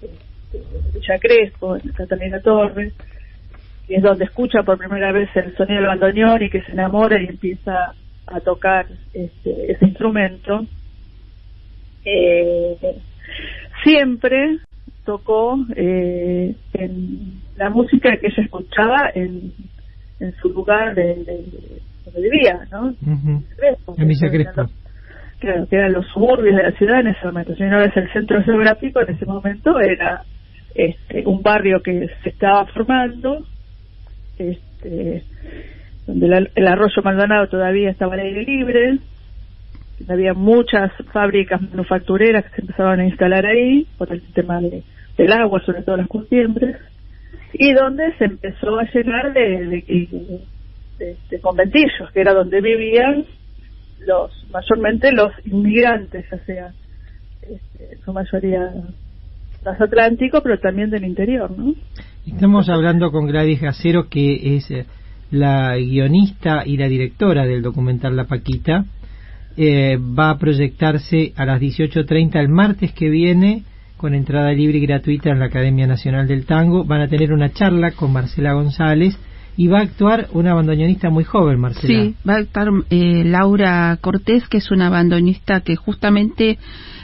de 0.00 0.60
Villa 0.94 1.18
en 1.84 1.92
Catalina 1.92 2.40
Torres, 2.40 2.92
y 3.90 3.96
es 3.96 4.02
donde 4.02 4.24
escucha 4.24 4.62
por 4.62 4.78
primera 4.78 5.10
vez 5.10 5.28
el 5.34 5.52
sonido 5.56 5.80
del 5.80 5.88
bandoneón 5.88 6.40
y 6.44 6.48
que 6.48 6.62
se 6.62 6.70
enamora 6.70 7.20
y 7.20 7.26
empieza 7.26 7.92
a 8.24 8.38
tocar 8.38 8.86
este, 9.12 9.72
ese 9.72 9.84
instrumento. 9.84 10.64
Eh, 12.04 12.76
siempre 13.82 14.58
tocó 15.04 15.58
eh, 15.74 16.54
en 16.74 17.40
la 17.56 17.68
música 17.70 18.16
que 18.16 18.28
ella 18.28 18.44
escuchaba 18.44 19.10
en, 19.12 19.52
en 20.20 20.36
su 20.36 20.50
lugar 20.50 20.94
de, 20.94 21.16
donde 22.04 22.20
vivía, 22.20 22.60
¿no? 22.70 22.94
En 23.04 24.08
Villa 24.08 24.30
Crespo. 24.30 24.66
Claro, 25.40 25.66
que 25.66 25.74
eran 25.74 25.94
los 25.94 26.06
suburbios 26.12 26.54
de 26.54 26.62
la 26.62 26.72
ciudad 26.78 27.00
en 27.00 27.08
ese 27.08 27.26
momento. 27.26 27.56
Si 27.56 27.64
no 27.64 27.78
ves 27.78 27.96
el 27.96 28.12
centro 28.12 28.40
geográfico, 28.44 29.00
en 29.00 29.16
ese 29.16 29.26
momento 29.26 29.80
era 29.80 30.22
este, 30.76 31.26
un 31.26 31.42
barrio 31.42 31.82
que 31.82 32.06
se 32.22 32.28
estaba 32.28 32.66
formando 32.66 33.46
este, 34.40 35.22
donde 36.06 36.48
el 36.54 36.66
arroyo 36.66 37.02
Maldonado 37.02 37.48
todavía 37.48 37.90
estaba 37.90 38.14
al 38.14 38.20
aire 38.20 38.42
libre, 38.44 38.98
había 40.08 40.32
muchas 40.34 40.90
fábricas 41.12 41.60
manufactureras 41.60 42.44
que 42.44 42.56
se 42.56 42.60
empezaban 42.62 43.00
a 43.00 43.06
instalar 43.06 43.46
ahí 43.46 43.86
por 43.98 44.10
el 44.12 44.22
tema 44.32 44.60
de, 44.60 44.82
del 45.16 45.32
agua, 45.32 45.60
sobre 45.64 45.82
todo 45.82 45.96
las 45.96 46.08
curtiembres, 46.08 46.76
y 47.52 47.72
donde 47.74 48.12
se 48.16 48.24
empezó 48.24 48.78
a 48.78 48.84
llenar 48.84 49.32
de, 49.32 49.84
de, 50.98 51.40
conventillos, 51.40 52.10
que 52.12 52.20
era 52.20 52.32
donde 52.32 52.60
vivían 52.60 53.24
los 54.06 54.30
mayormente 54.50 55.12
los 55.12 55.32
inmigrantes, 55.44 56.24
ya 56.30 56.38
sea 56.44 56.72
este, 57.42 57.98
su 58.04 58.12
mayoría 58.12 58.72
transatlántico, 59.62 60.42
pero 60.42 60.58
también 60.58 60.90
del 60.90 61.04
interior, 61.04 61.50
¿no? 61.56 61.74
Estamos 62.26 62.68
hablando 62.68 63.10
con 63.10 63.26
Gladys 63.26 63.60
Gacero, 63.60 64.08
que 64.08 64.56
es 64.56 64.70
eh, 64.70 64.86
la 65.30 65.76
guionista 65.76 66.62
y 66.66 66.76
la 66.76 66.88
directora 66.88 67.46
del 67.46 67.62
documental 67.62 68.16
La 68.16 68.24
Paquita. 68.24 68.84
Eh, 69.56 69.98
va 69.98 70.30
a 70.30 70.38
proyectarse 70.38 71.32
a 71.36 71.44
las 71.44 71.60
18.30 71.60 72.36
el 72.36 72.48
martes 72.48 72.92
que 72.92 73.08
viene 73.08 73.64
con 73.96 74.14
entrada 74.14 74.52
libre 74.52 74.78
y 74.78 74.86
gratuita 74.86 75.30
en 75.30 75.40
la 75.40 75.46
Academia 75.46 75.86
Nacional 75.86 76.26
del 76.26 76.46
Tango. 76.46 76.84
Van 76.84 77.02
a 77.02 77.08
tener 77.08 77.32
una 77.32 77.52
charla 77.52 77.90
con 77.90 78.12
Marcela 78.12 78.52
González 78.54 79.18
y 79.56 79.66
va 79.66 79.80
a 79.80 79.82
actuar 79.82 80.28
una 80.32 80.54
bandoneonista 80.54 81.10
muy 81.10 81.24
joven, 81.24 81.58
Marcela. 81.60 82.04
Sí, 82.04 82.14
va 82.26 82.34
a 82.34 82.38
actuar 82.38 82.68
eh, 82.88 83.24
Laura 83.26 83.98
Cortés, 84.00 84.48
que 84.48 84.58
es 84.58 84.70
una 84.70 84.88
bandoneonista 84.88 85.60
que 85.60 85.76
justamente 85.76 86.58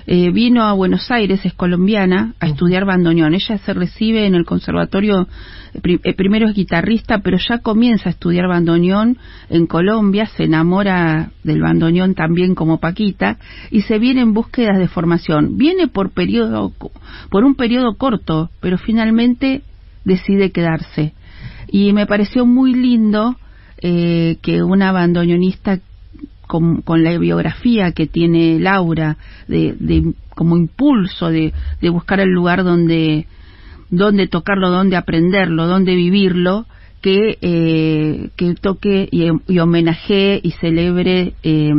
eh, 0.06 0.30
vino 0.30 0.62
a 0.62 0.72
Buenos 0.72 1.10
Aires, 1.10 1.44
es 1.44 1.54
colombiana, 1.54 2.34
a 2.38 2.46
estudiar 2.46 2.84
bandoneón. 2.84 3.34
Ella 3.34 3.58
se 3.58 3.74
recibe 3.74 4.26
en 4.26 4.34
el 4.34 4.44
conservatorio, 4.44 5.26
eh, 5.74 6.14
primero 6.14 6.48
es 6.48 6.54
guitarrista, 6.54 7.18
pero 7.18 7.38
ya 7.38 7.58
comienza 7.58 8.08
a 8.08 8.12
estudiar 8.12 8.46
bandoneón 8.46 9.18
en 9.50 9.66
Colombia, 9.66 10.26
se 10.26 10.44
enamora 10.44 11.30
del 11.42 11.60
bandoneón 11.60 12.14
también 12.14 12.54
como 12.54 12.78
Paquita 12.78 13.38
y 13.70 13.82
se 13.82 13.98
viene 13.98 14.20
en 14.20 14.32
búsquedas 14.32 14.78
de 14.78 14.88
formación. 14.88 15.56
Viene 15.56 15.88
por 15.88 16.10
periodo, 16.10 16.72
por 17.30 17.44
un 17.44 17.56
periodo 17.56 17.96
corto, 17.96 18.50
pero 18.60 18.78
finalmente 18.78 19.62
decide 20.04 20.52
quedarse. 20.52 21.14
Y 21.68 21.92
me 21.92 22.06
pareció 22.06 22.46
muy 22.46 22.74
lindo 22.74 23.36
eh, 23.82 24.38
que 24.40 24.62
una 24.62 24.92
bandoneonista 24.92 25.80
con, 26.84 27.02
la 27.02 27.18
biografía 27.18 27.92
que 27.92 28.06
tiene 28.06 28.58
Laura, 28.58 29.16
de, 29.48 30.12
como 30.34 30.56
impulso 30.56 31.28
de, 31.28 31.52
buscar 31.90 32.20
el 32.20 32.30
lugar 32.30 32.64
donde, 32.64 33.26
donde 33.90 34.28
tocarlo, 34.28 34.70
donde 34.70 34.96
aprenderlo, 34.96 35.66
donde 35.66 35.94
vivirlo, 35.94 36.66
que, 37.00 37.38
eh, 37.40 38.30
que 38.36 38.54
toque 38.54 39.08
y, 39.10 39.28
y 39.46 39.58
homenajee 39.58 40.40
y 40.42 40.50
celebre 40.52 41.34
eh, 41.42 41.72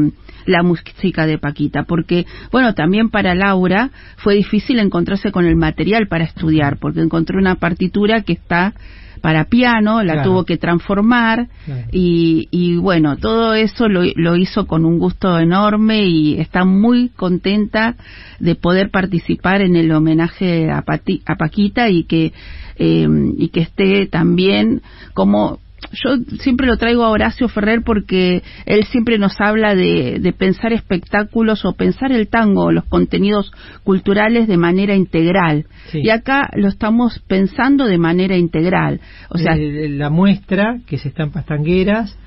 la 0.47 0.63
música 0.63 1.27
de 1.27 1.37
Paquita, 1.37 1.83
porque, 1.83 2.25
bueno, 2.51 2.73
también 2.73 3.09
para 3.09 3.35
Laura 3.35 3.91
fue 4.17 4.35
difícil 4.35 4.79
encontrarse 4.79 5.31
con 5.31 5.45
el 5.45 5.55
material 5.55 6.07
para 6.07 6.23
estudiar, 6.23 6.77
porque 6.77 7.01
encontró 7.01 7.37
una 7.37 7.55
partitura 7.55 8.21
que 8.21 8.33
está 8.33 8.73
para 9.21 9.45
piano, 9.45 10.03
la 10.03 10.23
tuvo 10.23 10.45
que 10.45 10.57
transformar 10.57 11.47
y, 11.91 12.47
y, 12.51 12.77
bueno, 12.77 13.17
todo 13.17 13.53
eso 13.55 13.87
lo, 13.89 14.03
lo, 14.15 14.35
hizo 14.35 14.67
con 14.67 14.85
un 14.85 14.99
gusto 14.99 15.39
enorme 15.39 16.05
y 16.05 16.39
está 16.39 16.65
muy 16.65 17.09
contenta 17.09 17.95
de 18.39 18.55
poder 18.55 18.89
participar 18.91 19.61
en 19.61 19.75
el 19.75 19.91
homenaje 19.91 20.69
a, 20.69 20.79
a 20.79 21.35
Paquita 21.35 21.89
y 21.89 22.03
que, 22.03 22.31
eh, 22.77 23.07
y 23.37 23.49
que 23.49 23.61
esté 23.61 24.05
también 24.07 24.81
como 25.13 25.59
yo 25.91 26.17
siempre 26.39 26.67
lo 26.67 26.77
traigo 26.77 27.03
a 27.03 27.09
Horacio 27.09 27.47
Ferrer 27.47 27.81
porque 27.83 28.43
él 28.65 28.83
siempre 28.85 29.17
nos 29.17 29.39
habla 29.39 29.75
de, 29.75 30.19
de, 30.19 30.33
pensar 30.33 30.73
espectáculos 30.73 31.65
o 31.65 31.73
pensar 31.73 32.11
el 32.11 32.27
tango, 32.27 32.71
los 32.71 32.85
contenidos 32.85 33.51
culturales 33.83 34.47
de 34.47 34.57
manera 34.57 34.95
integral. 34.95 35.65
Y 35.93 36.09
acá 36.09 36.49
lo 36.55 36.67
estamos 36.67 37.19
pensando 37.27 37.85
de 37.85 37.97
manera 37.97 38.37
integral. 38.37 38.99
O 39.29 39.37
sea, 39.37 39.55
la 39.55 40.09
muestra 40.09 40.79
que 40.85 40.97
se 40.97 41.09
está 41.09 41.23
en 41.23 41.31
Pastangueras, 41.31 42.17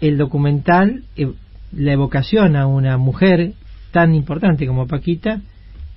el 0.00 0.18
documental, 0.18 1.04
eh, 1.16 1.32
la 1.72 1.92
evocación 1.92 2.56
a 2.56 2.66
una 2.66 2.96
mujer 2.98 3.52
tan 3.92 4.14
importante 4.14 4.66
como 4.66 4.86
Paquita, 4.86 5.40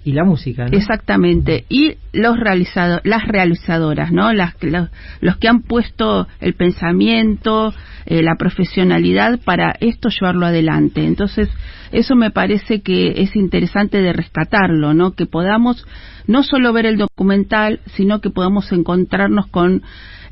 y 0.04 0.14
la 0.14 0.24
música. 0.24 0.66
Exactamente. 0.72 1.66
Y 1.70 1.96
los 2.14 2.40
realizado, 2.40 3.02
las 3.04 3.28
realizadoras, 3.28 4.12
¿no? 4.12 4.32
Las, 4.34 4.56
los, 4.62 4.90
los 5.22 5.38
que 5.38 5.48
han 5.48 5.62
puesto 5.62 6.28
el 6.40 6.54
pensamiento, 6.54 7.74
eh, 8.06 8.24
la 8.24 8.36
profesionalidad 8.36 9.40
para 9.44 9.76
esto 9.80 10.10
llevarlo 10.10 10.46
adelante. 10.46 11.06
Entonces, 11.06 11.50
eso 11.92 12.16
me 12.16 12.32
parece 12.32 12.82
que 12.82 13.22
es 13.22 13.36
interesante 13.36 14.02
de 14.02 14.14
rescatarlo, 14.14 14.94
¿no? 14.94 15.12
Que 15.12 15.26
podamos 15.26 15.86
no 16.28 16.44
solo 16.44 16.72
ver 16.74 16.86
el 16.86 16.98
documental, 16.98 17.80
sino 17.96 18.22
que 18.22 18.30
podamos 18.30 18.72
encontrarnos 18.72 19.48
con 19.48 19.82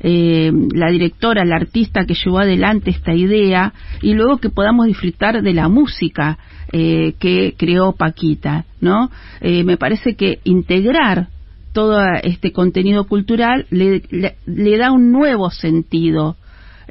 eh, 0.00 0.52
la 0.72 0.90
directora, 0.90 1.44
la 1.44 1.56
artista 1.56 2.04
que 2.06 2.14
llevó 2.14 2.38
adelante 2.38 2.90
esta 2.90 3.14
idea 3.14 3.72
y 4.00 4.14
luego 4.14 4.38
que 4.38 4.48
podamos 4.48 4.86
disfrutar 4.86 5.42
de 5.42 5.52
la 5.52 5.68
música 5.68 6.38
eh, 6.72 7.14
que 7.18 7.54
creó 7.56 7.92
Paquita, 7.92 8.64
¿no? 8.80 9.10
Eh, 9.40 9.64
me 9.64 9.76
parece 9.76 10.14
que 10.16 10.40
integrar 10.44 11.28
todo 11.72 12.00
este 12.22 12.52
contenido 12.52 13.04
cultural 13.04 13.66
le, 13.70 14.02
le, 14.46 14.78
da 14.78 14.90
un 14.90 15.12
nuevo 15.12 15.50
sentido. 15.50 16.36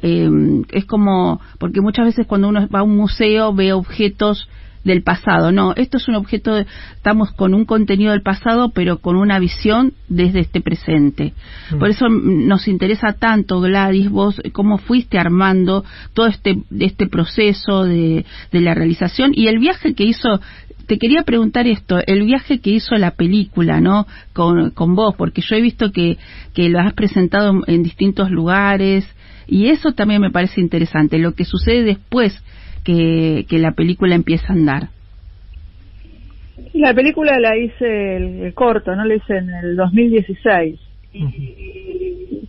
es 0.00 0.84
como, 0.86 1.40
porque 1.58 1.80
muchas 1.80 2.06
veces 2.06 2.26
cuando 2.26 2.48
uno 2.48 2.68
va 2.68 2.80
a 2.80 2.84
un 2.84 2.96
museo 2.96 3.52
ve 3.52 3.72
objetos 3.72 4.48
del 4.88 5.02
pasado. 5.02 5.52
No, 5.52 5.74
esto 5.76 5.98
es 5.98 6.08
un 6.08 6.16
objeto, 6.16 6.56
estamos 6.56 7.30
con 7.32 7.54
un 7.54 7.64
contenido 7.64 8.12
del 8.12 8.22
pasado, 8.22 8.70
pero 8.70 8.98
con 8.98 9.16
una 9.16 9.38
visión 9.38 9.92
desde 10.08 10.40
este 10.40 10.60
presente. 10.60 11.34
Mm. 11.70 11.78
Por 11.78 11.90
eso 11.90 12.08
nos 12.08 12.66
interesa 12.66 13.12
tanto, 13.12 13.60
Gladys, 13.60 14.10
vos, 14.10 14.40
cómo 14.52 14.78
fuiste 14.78 15.18
armando 15.18 15.84
todo 16.14 16.26
este, 16.26 16.56
este 16.80 17.06
proceso 17.06 17.84
de, 17.84 18.24
de 18.50 18.60
la 18.60 18.74
realización 18.74 19.32
y 19.34 19.46
el 19.46 19.58
viaje 19.58 19.94
que 19.94 20.04
hizo 20.04 20.40
te 20.86 20.98
quería 20.98 21.22
preguntar 21.22 21.66
esto, 21.66 21.98
el 22.06 22.24
viaje 22.24 22.60
que 22.60 22.70
hizo 22.70 22.94
la 22.94 23.10
película, 23.10 23.78
¿no? 23.78 24.06
Con, 24.32 24.70
con 24.70 24.94
vos, 24.94 25.14
porque 25.18 25.42
yo 25.42 25.54
he 25.54 25.60
visto 25.60 25.92
que, 25.92 26.16
que 26.54 26.70
lo 26.70 26.80
has 26.80 26.94
presentado 26.94 27.52
en 27.66 27.82
distintos 27.82 28.30
lugares 28.30 29.06
y 29.46 29.66
eso 29.66 29.92
también 29.92 30.22
me 30.22 30.30
parece 30.30 30.62
interesante, 30.62 31.18
lo 31.18 31.34
que 31.34 31.44
sucede 31.44 31.82
después 31.84 32.42
que, 32.88 33.58
la 33.58 33.72
película 33.72 34.14
empieza 34.14 34.46
a 34.48 34.56
andar? 34.56 34.88
La 36.72 36.94
película 36.94 37.38
la 37.38 37.56
hice 37.56 38.16
el, 38.16 38.54
corto, 38.54 38.94
no 38.94 39.04
la 39.04 39.14
hice 39.14 39.36
en 39.36 39.50
el 39.50 39.76
2016 39.76 40.80
y, 41.12 42.48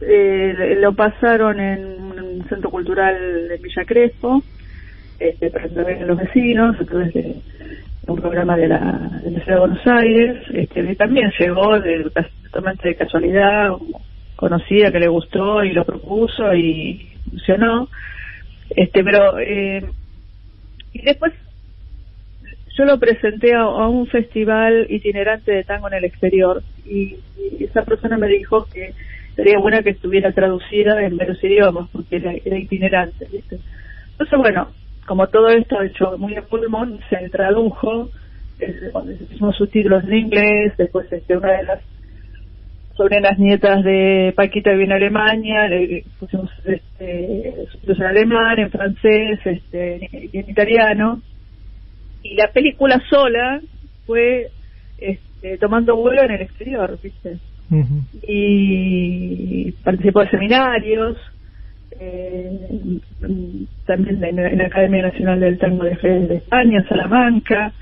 eh, 0.00 0.76
lo 0.80 0.94
pasaron 0.94 1.58
en 1.58 1.80
un 2.12 2.46
centro 2.48 2.70
cultural 2.70 3.48
de 3.48 3.56
Villa 3.56 3.84
Crespo, 3.84 4.42
este, 5.18 5.50
para 5.50 5.64
a 5.64 6.04
los 6.04 6.18
vecinos, 6.18 6.76
entonces 6.78 7.14
de, 7.14 7.34
un 8.06 8.20
programa 8.20 8.56
de 8.56 8.68
la, 8.68 9.20
de 9.22 9.30
la 9.32 9.40
ciudad 9.40 9.56
de 9.56 9.60
Buenos 9.60 9.86
Aires, 9.86 10.36
este, 10.54 10.94
también 10.94 11.30
llegó 11.38 11.78
de, 11.80 12.10
totalmente 12.44 12.88
de 12.88 12.94
casualidad, 12.94 13.70
conocida 14.36 14.92
que 14.92 15.00
le 15.00 15.08
gustó 15.08 15.64
y 15.64 15.72
lo 15.72 15.84
propuso 15.84 16.54
y 16.54 17.08
funcionó 17.28 17.88
este, 18.70 19.02
pero 19.04 19.38
eh, 19.38 19.84
y 20.92 21.02
después 21.02 21.32
yo 22.76 22.84
lo 22.84 22.98
presenté 22.98 23.54
a, 23.54 23.66
un 23.66 24.06
festival 24.06 24.86
itinerante 24.88 25.50
de 25.50 25.64
tango 25.64 25.88
en 25.88 25.94
el 25.94 26.04
exterior 26.04 26.62
y, 26.86 27.16
esa 27.60 27.82
persona 27.82 28.16
me 28.16 28.28
dijo 28.28 28.66
que 28.72 28.94
sería 29.34 29.58
buena 29.58 29.82
que 29.82 29.90
estuviera 29.90 30.32
traducida 30.32 31.02
en 31.02 31.16
varios 31.16 31.42
idiomas 31.42 31.88
porque 31.92 32.16
era, 32.16 32.34
itinerante. 32.34 33.26
Entonces, 33.26 34.38
bueno, 34.38 34.68
como 35.06 35.26
todo 35.28 35.48
esto 35.48 35.82
hecho 35.82 36.16
muy 36.18 36.36
a 36.36 36.42
pulmón, 36.42 37.00
se 37.10 37.28
tradujo, 37.30 38.10
eh, 38.60 38.90
hicimos 39.30 39.56
subtítulos 39.56 40.04
en 40.04 40.14
inglés, 40.14 40.72
después 40.76 41.12
este, 41.12 41.36
una 41.36 41.52
de 41.52 41.62
las 41.64 41.80
sobre 42.98 43.20
las 43.20 43.38
nietas 43.38 43.84
de 43.84 44.32
Paquita 44.34 44.72
viene 44.72 44.94
a 44.94 44.96
Alemania, 44.96 45.68
le 45.68 46.04
pusimos 46.18 46.50
este, 46.64 47.54
en 47.86 48.02
alemán, 48.02 48.58
en 48.58 48.70
francés 48.72 49.38
este, 49.44 50.10
y 50.32 50.36
en 50.36 50.50
italiano. 50.50 51.22
Y 52.24 52.34
la 52.34 52.48
película 52.48 53.00
sola 53.08 53.60
fue 54.04 54.48
este, 54.98 55.58
tomando 55.58 55.94
vuelo 55.94 56.24
en 56.24 56.32
el 56.32 56.40
exterior, 56.42 56.98
¿viste? 57.00 57.38
Y 58.26 59.70
participó 59.84 60.22
de 60.22 60.30
seminarios, 60.30 61.18
eh, 62.00 62.98
también 63.86 64.24
en, 64.24 64.58
la 64.58 64.66
Academia 64.66 65.02
Nacional 65.02 65.38
del 65.38 65.58
Tango 65.58 65.84
de, 65.84 65.94
de 66.02 66.34
España, 66.34 66.84
Salamanca, 66.88 67.72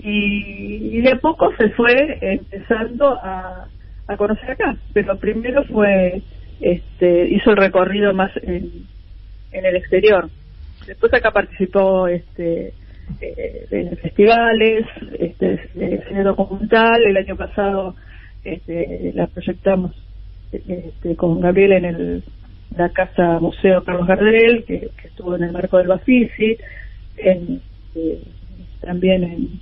y, 0.00 0.98
y 0.98 1.00
de 1.02 1.12
a 1.12 1.16
poco 1.20 1.52
se 1.56 1.68
fue 1.70 2.18
empezando 2.20 3.14
a 3.22 3.68
a 4.08 4.16
conocer 4.16 4.50
acá, 4.50 4.76
pero 4.92 5.18
primero 5.18 5.64
fue, 5.64 6.22
este, 6.60 7.28
hizo 7.28 7.50
el 7.50 7.56
recorrido 7.56 8.14
más 8.14 8.30
en, 8.42 8.70
en 9.52 9.66
el 9.66 9.76
exterior. 9.76 10.28
después 10.86 11.12
acá 11.12 11.30
participó 11.32 12.06
este 12.08 12.72
eh, 13.20 13.66
en 13.70 13.96
festivales, 13.98 14.84
este, 15.18 15.68
cine 16.08 16.22
documental. 16.22 17.02
El 17.06 17.16
año 17.16 17.36
pasado 17.36 17.94
este, 18.44 19.12
la 19.14 19.26
proyectamos 19.28 19.92
este, 20.52 21.16
con 21.16 21.40
Gabriel 21.40 21.72
en 21.72 21.84
el, 21.84 22.24
la 22.76 22.90
Casa 22.90 23.38
Museo 23.40 23.84
Carlos 23.84 24.06
Gardel, 24.06 24.64
que, 24.64 24.90
estuvo 25.04 25.36
en 25.36 25.44
el 25.44 25.52
marco 25.52 25.78
del 25.78 25.88
Bafisi, 25.88 26.56
en, 27.16 27.60
eh, 27.94 28.22
también 28.80 29.24
en, 29.24 29.60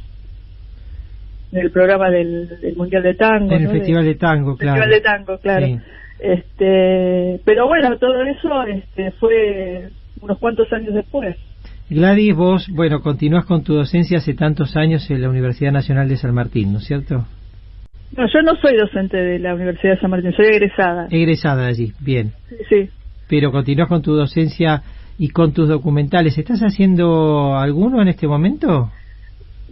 el 1.55 1.71
programa 1.71 2.11
del, 2.11 2.49
Mundial 2.77 3.03
de 3.03 3.15
Tango. 3.15 3.53
En 3.53 3.63
el 3.63 3.71
Festival 3.71 4.05
de, 4.05 4.15
Tango, 4.15 4.57
claro. 4.57 4.83
Festival 4.83 4.91
de 4.91 5.01
Tango, 5.01 5.39
claro. 5.39 5.67
Este, 6.19 7.41
pero 7.45 7.67
bueno, 7.67 7.99
todo 7.99 8.23
eso 8.23 8.63
este, 8.65 9.11
fue 9.13 9.91
unos 10.21 10.39
cuantos 10.39 10.73
años 10.73 10.95
después. 10.95 11.37
Gladys, 11.91 12.35
vos, 12.35 12.69
bueno, 12.71 13.01
continúas 13.01 13.45
con 13.45 13.63
tu 13.63 13.75
docencia 13.75 14.19
hace 14.19 14.35
tantos 14.35 14.77
años 14.77 15.09
en 15.11 15.21
la 15.21 15.29
Universidad 15.29 15.73
Nacional 15.73 16.09
de 16.09 16.17
San 16.17 16.35
Martín, 16.35 16.73
¿no 16.73 16.79
es 16.79 16.87
cierto? 16.87 17.27
No, 18.17 18.27
yo 18.27 18.43
no 18.43 18.55
soy 18.61 18.77
docente 18.77 19.17
de 19.17 19.39
la 19.39 19.55
Universidad 19.55 19.95
de 19.95 20.01
San 20.01 20.11
Martín, 20.11 20.33
soy 20.33 20.47
egresada. 20.47 21.09
Egresada 21.11 21.65
de 21.65 21.69
allí, 21.69 21.93
bien. 22.01 22.33
Sí, 22.49 22.57
sí. 22.69 22.91
Pero 23.29 23.51
continúas 23.51 23.89
con 23.89 24.03
tu 24.03 24.15
docencia 24.15 24.83
y 25.19 25.29
con 25.29 25.53
tus 25.53 25.69
documentales. 25.69 26.39
¿Estás 26.39 26.61
haciendo 26.61 27.57
alguno 27.59 28.01
en 28.01 28.09
este 28.09 28.27
momento? 28.27 28.91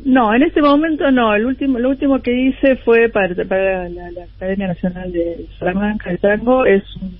No, 0.04 0.34
en 0.34 0.42
este 0.42 0.60
momento 0.60 1.10
no. 1.10 1.34
El 1.34 1.46
último, 1.46 1.78
lo 1.78 1.90
último 1.90 2.20
que 2.20 2.32
hice 2.32 2.76
fue 2.76 3.08
para, 3.08 3.34
para 3.44 3.88
la, 3.88 4.08
Academia 4.36 4.68
Nacional 4.68 5.12
de 5.12 5.46
Salamanca 5.58 6.10
de 6.10 6.18
Tango. 6.18 6.66
Es 6.66 6.82
un, 6.96 7.18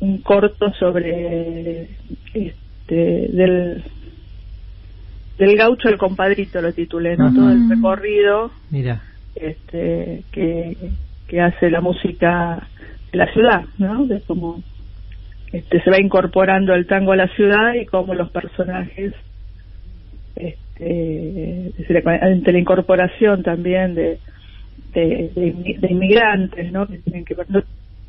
un 0.00 0.18
corto 0.18 0.72
sobre 0.74 1.88
este, 2.34 3.28
del 3.32 3.82
del 5.38 5.54
gaucho 5.54 5.88
al 5.88 5.98
compadrito 5.98 6.62
lo 6.62 6.72
titulé, 6.72 7.14
¿no? 7.16 7.32
Todo 7.34 7.50
el 7.50 7.68
recorrido. 7.68 8.50
Mira 8.70 9.02
este, 9.36 10.22
que, 10.32 10.76
que 11.28 11.40
hace 11.40 11.70
la 11.70 11.80
música 11.80 12.66
de 13.12 13.18
la 13.18 13.32
ciudad, 13.32 13.64
¿no? 13.78 14.06
De 14.06 14.20
cómo 14.22 14.62
este, 15.52 15.80
se 15.82 15.90
va 15.90 16.00
incorporando 16.00 16.74
el 16.74 16.86
tango 16.86 17.12
a 17.12 17.16
la 17.16 17.28
ciudad 17.28 17.74
y 17.74 17.86
cómo 17.86 18.14
los 18.14 18.30
personajes, 18.30 19.12
este, 20.36 21.72
entre 21.78 22.52
la 22.52 22.58
incorporación 22.58 23.42
también 23.42 23.94
de, 23.94 24.18
de, 24.92 25.88
inmigrantes, 25.88 26.70
¿no? 26.72 26.86
Que 26.86 26.98
tienen 26.98 27.24
que 27.24 27.36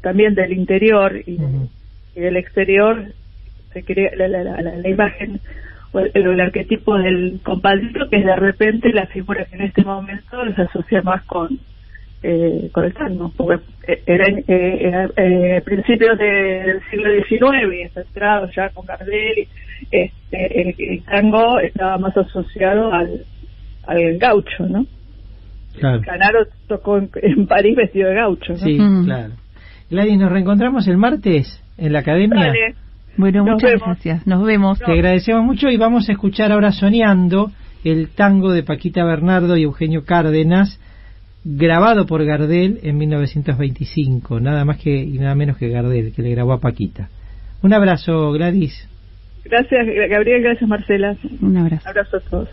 también 0.01 0.35
del 0.35 0.53
interior 0.53 1.15
y, 1.25 1.39
del 2.15 2.37
exterior, 2.37 3.05
se 3.73 3.83
crea 3.83 4.11
la, 4.15 4.27
la, 4.27 4.61
la 4.61 4.89
imagen 4.89 5.39
el, 5.93 6.41
arquetipo 6.41 6.97
del 6.97 7.39
compadrito, 7.43 8.09
que 8.09 8.17
es 8.17 8.25
de 8.25 8.35
repente 8.35 8.91
la 8.93 9.07
figura 9.07 9.45
que 9.45 9.55
en 9.55 9.61
este 9.63 9.83
momento 9.83 10.37
se 10.55 10.61
asocia 10.61 11.01
más 11.01 11.23
con 11.23 11.59
eh, 12.23 12.69
con 12.71 12.85
el 12.85 12.93
tango, 12.93 13.31
porque 13.35 13.63
eh, 13.87 14.03
era, 14.05 14.27
eh, 14.27 15.09
eh, 15.15 15.61
principios 15.63 16.17
del 16.17 16.81
siglo 16.89 17.09
XIX 17.27 17.75
y 17.75 17.81
está 17.83 18.01
entrado 18.01 18.49
ya 18.55 18.69
con 18.69 18.85
Gardel, 18.85 19.47
este, 19.91 20.61
el, 20.61 21.03
tango 21.03 21.59
estaba 21.59 21.97
más 21.97 22.15
asociado 22.17 22.91
al, 22.91 23.25
al 23.85 24.17
gaucho, 24.17 24.65
¿no? 24.67 24.85
Claro. 25.79 26.01
Canaro 26.01 26.39
tocó 26.67 26.97
en, 26.97 27.47
París 27.47 27.75
vestido 27.75 28.09
de 28.09 28.15
gaucho, 28.15 28.53
¿no? 28.53 28.59
Sí, 28.59 28.77
claro. 29.05 29.33
Gladys, 29.89 30.17
nos 30.17 30.31
reencontramos 30.31 30.87
el 30.87 30.97
martes 30.97 31.63
en 31.77 31.93
la 31.93 31.99
academia. 31.99 32.51
Bueno, 33.15 33.45
muchas 33.45 33.79
gracias. 33.81 34.27
Nos 34.27 34.43
vemos. 34.43 34.79
Te 34.79 34.91
agradecemos 34.91 35.43
mucho 35.43 35.69
y 35.69 35.77
vamos 35.77 36.09
a 36.09 36.11
escuchar 36.11 36.51
ahora 36.51 36.71
soñando 36.71 37.51
el 37.83 38.09
tango 38.09 38.51
de 38.51 38.63
Paquita 38.63 39.03
Bernardo 39.05 39.55
y 39.57 39.63
Eugenio 39.63 40.03
Cárdenas, 40.03 40.79
grabado 41.55 42.05
por 42.05 42.25
Gardel 42.25 42.79
en 42.83 42.97
1925, 42.97 44.39
nada 44.41 44.65
más 44.65 44.77
que 44.77 44.95
y 44.95 45.17
nada 45.17 45.33
menos 45.35 45.57
que 45.57 45.69
Gardel, 45.69 46.11
que 46.13 46.21
le 46.21 46.31
grabó 46.31 46.51
a 46.53 46.59
Paquita. 46.59 47.09
Un 47.61 47.73
abrazo, 47.73 48.31
Gladys. 48.33 48.89
Gracias, 49.45 49.87
Gabriel, 50.09 50.43
gracias, 50.43 50.69
Marcela. 50.69 51.15
Un 51.41 51.57
abrazo. 51.57 51.87
Abrazo 51.87 52.17
a 52.17 52.19
todos. 52.19 52.49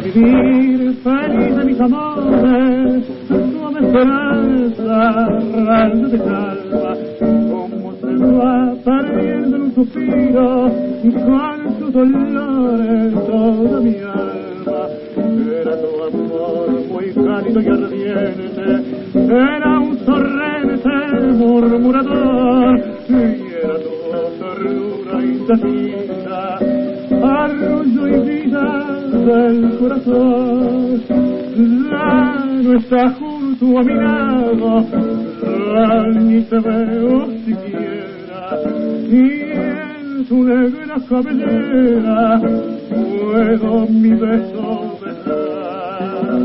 vivir 0.00 0.94
feliz 1.02 1.56
de 1.56 1.64
mis 1.64 1.80
amores, 1.80 3.04
esperanza, 3.80 5.28
rayo 5.66 6.08
de 6.08 6.18
calma, 6.18 6.96
como 7.48 7.92
se 7.94 8.12
va 8.16 8.74
perdiendo 8.84 9.56
en 9.56 9.62
un 9.62 9.74
suspiro, 9.74 10.70
con 11.26 11.78
sus 11.78 11.92
dolores 11.92 13.14
toda 13.14 13.80
mi 13.80 13.96
alma. 13.98 14.80
Era 15.60 15.74
tu 15.80 15.90
amor 16.04 16.66
muy 16.88 17.06
cálido 17.14 17.60
y 17.60 17.68
ardiente, 17.68 18.66
era 19.14 19.80
un 19.80 19.96
torrente 19.98 20.96
murmurador, 21.34 22.80
y 23.08 23.12
era 23.62 23.76
tu 23.84 23.92
ternura 24.38 25.14
indecisa, 25.22 26.58
arrullo 27.22 28.08
y 28.08 28.10
vida 28.28 28.66
del 29.12 29.78
corazón. 29.78 31.02
Ya 31.90 32.44
no 32.62 32.78
está 32.78 33.10
junto 33.58 33.78
a 33.78 33.82
mi 33.82 33.94
lado, 33.94 34.84
ya 35.74 36.02
ni 36.20 36.42
te 36.42 36.58
veo 36.58 37.26
siquiera, 37.44 38.58
y 39.08 39.52
en 39.52 40.26
su 40.26 40.44
negra 40.44 40.96
cabellera 41.08 42.40
puedo 42.90 43.86
mi 43.88 44.10
beso 44.10 44.98
besar. 45.02 46.38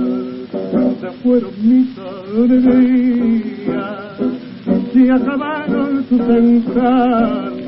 Se 1.02 1.10
fueron 1.22 1.52
mis 1.62 1.90
alegrías, 2.38 4.18
se 4.94 5.12
acabaron 5.12 5.92
sus 6.10 6.22
encantos 6.22 7.64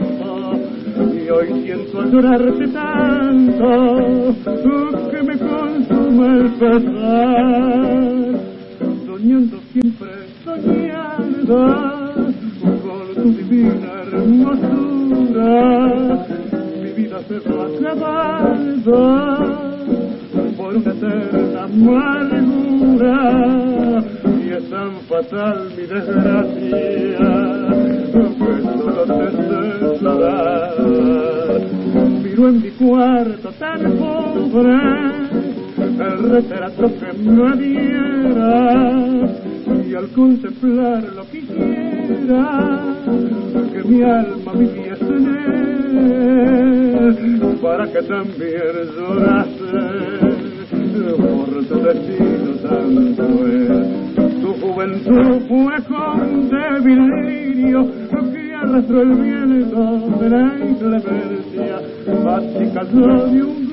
y 1.13 1.15
hoy 1.29 1.47
siento 1.63 2.01
al 2.01 2.11
llorarte 2.11 2.67
tanto 2.69 3.67
que 5.11 5.19
me 5.23 5.37
consume 5.37 6.27
el 6.37 6.47
pesar 6.53 8.15
soñando 9.25 9.57
siempre 9.73 10.11
soñando 10.43 11.57
con 12.83 13.05
tu 13.15 13.27
divina 13.33 13.91
hermosura. 14.03 15.49
Mi 16.79 16.91
vida 16.91 17.19
se 17.27 17.39
va 17.49 17.65
acabando 17.65 18.97
por 20.55 20.75
una 20.75 20.91
eterna 20.91 21.63
amargura 21.63 23.17
y 24.45 24.47
es 24.51 24.69
tan 24.69 24.91
fatal 25.09 25.57
mi 25.75 25.85
desgracia. 25.87 27.19
Miro 32.21 32.43
en 32.49 32.61
mi 32.61 32.69
cuarto 32.71 33.49
tan 33.57 33.81
pobre 33.97 34.95
el 35.97 36.29
retrato 36.29 36.91
que 36.99 37.13
me 37.17 38.04
y 39.87 39.95
al 39.95 40.07
contemplarlo 40.09 41.25
quisiera 41.31 42.81
que 43.71 43.83
mi 43.83 44.01
alma 44.03 44.53
viviese 44.53 45.05
en 45.05 45.25
él 45.27 45.55
para 47.61 47.85
que 47.91 48.01
también 48.03 48.75
llorase 48.95 49.71
por 51.17 51.49
tu 51.65 51.75
destino 51.81 52.51
tan 52.63 53.15
cruel. 53.15 53.85
Tu 54.41 54.49
juventud 54.53 55.39
fue 55.47 55.75
con 55.87 56.49
débil 56.49 57.15
arrastró 58.65 59.01
el 59.01 59.15
viento 59.15 59.99
de 60.19 60.29
la 60.29 60.55
inclemencia, 60.67 61.77
así 62.27 62.71
cayó 62.73 63.27
de 63.27 63.43
un 63.43 63.64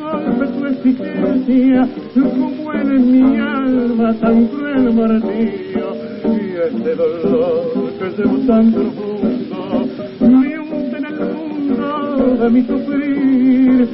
tu 0.47 0.67
existencia, 0.67 1.89
como 2.15 2.73
en 2.75 3.13
mi 3.13 3.39
alma 3.39 4.15
tan 4.15 4.47
cruel 4.47 4.93
martirio, 4.95 5.97
y 6.25 6.57
este 6.57 6.95
dolor 6.95 7.93
que 7.99 8.11
llevo 8.17 8.39
tan 8.47 8.73
profundo, 8.73 9.87
me 10.21 10.59
hunde 10.59 10.99
en 10.99 11.05
el 11.07 11.19
mundo 11.35 12.37
de 12.37 12.51
mi 12.51 12.63
sufrir, 12.63 13.89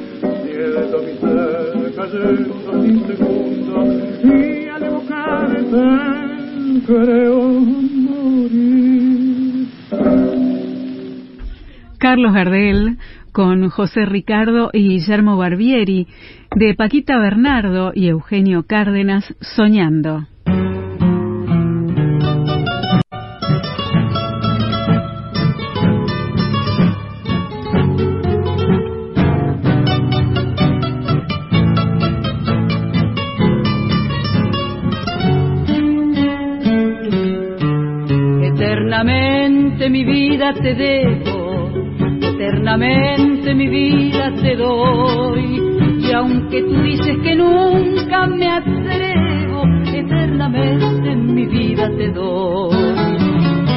siento 0.44 0.98
mi 1.02 1.12
ser 1.18 1.94
cayendo 1.96 2.82
sin 2.82 3.06
segundo, 3.06 3.74
y 4.24 4.68
al 4.68 4.82
evocarte 4.82 5.82
creo 6.86 7.40
morir. 7.94 9.17
Carlos 12.08 12.32
Gardel 12.32 12.96
con 13.32 13.68
José 13.68 14.06
Ricardo 14.06 14.70
y 14.72 14.88
Guillermo 14.88 15.36
Barbieri, 15.36 16.06
de 16.56 16.74
Paquita 16.74 17.18
Bernardo 17.18 17.92
y 17.94 18.08
Eugenio 18.08 18.62
Cárdenas, 18.66 19.34
Soñando. 19.42 20.26
Eternamente 38.40 39.90
mi 39.90 40.04
vida 40.04 40.54
te 40.54 40.74
dejo, 40.74 41.27
eternamente 42.68 43.54
mi 43.54 43.66
vida 43.68 44.30
te 44.42 44.56
doy. 44.56 45.60
Y 46.00 46.12
aunque 46.12 46.62
tú 46.62 46.82
dices 46.82 47.16
que 47.22 47.34
nunca 47.34 48.26
me 48.26 48.46
atrevo, 48.46 49.64
eternamente 49.86 51.16
mi 51.16 51.46
vida 51.46 51.88
te 51.96 52.10
doy. 52.10 52.76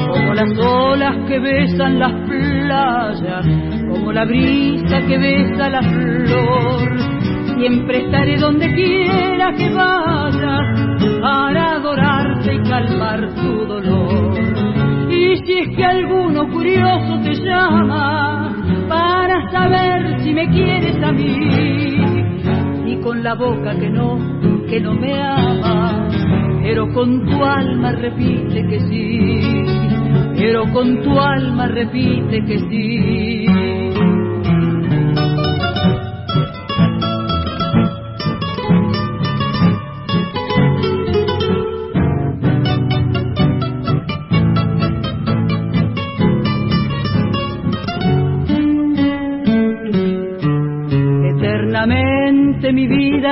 Como 0.10 0.34
las 0.34 0.58
olas 0.60 1.16
que 1.28 1.40
besan 1.40 2.00
las 2.00 2.12
playas, 2.28 3.46
como 3.90 4.12
la 4.12 4.26
brisa 4.26 5.00
que 5.08 5.18
besa 5.18 5.70
la 5.70 5.82
flor, 5.82 7.00
siempre 7.58 8.06
estaré 8.06 8.38
donde 8.38 8.74
quiera 8.74 9.54
que 9.54 9.70
vayas 9.70 11.22
para 11.22 11.76
adorarte 11.76 12.56
y 12.56 12.70
calmar 12.70 13.36
tu 13.36 13.66
dolor. 13.66 14.38
Y 15.10 15.38
si 15.46 15.60
es 15.60 15.76
que 15.78 15.86
alguno 15.86 16.50
curioso 16.50 17.20
te 17.24 17.36
llama 17.36 18.51
para 18.92 19.50
saber 19.52 20.22
si 20.22 20.34
me 20.34 20.50
quieres 20.50 21.02
a 21.02 21.14
mí, 21.14 21.34
y 22.88 22.98
con 23.02 23.24
la 23.24 23.36
boca 23.36 23.74
que 23.80 23.90
no, 23.90 24.20
que 24.68 24.82
no 24.82 24.94
me 24.94 25.14
ama, 25.18 26.10
pero 26.62 26.92
con 26.94 27.26
tu 27.26 27.44
alma 27.44 27.94
repite 27.94 28.68
que 28.68 28.80
sí, 28.82 29.66
pero 30.36 30.70
con 30.74 31.02
tu 31.04 31.18
alma 31.18 31.68
repite 31.68 32.44
que 32.44 32.60
sí. 32.70 34.11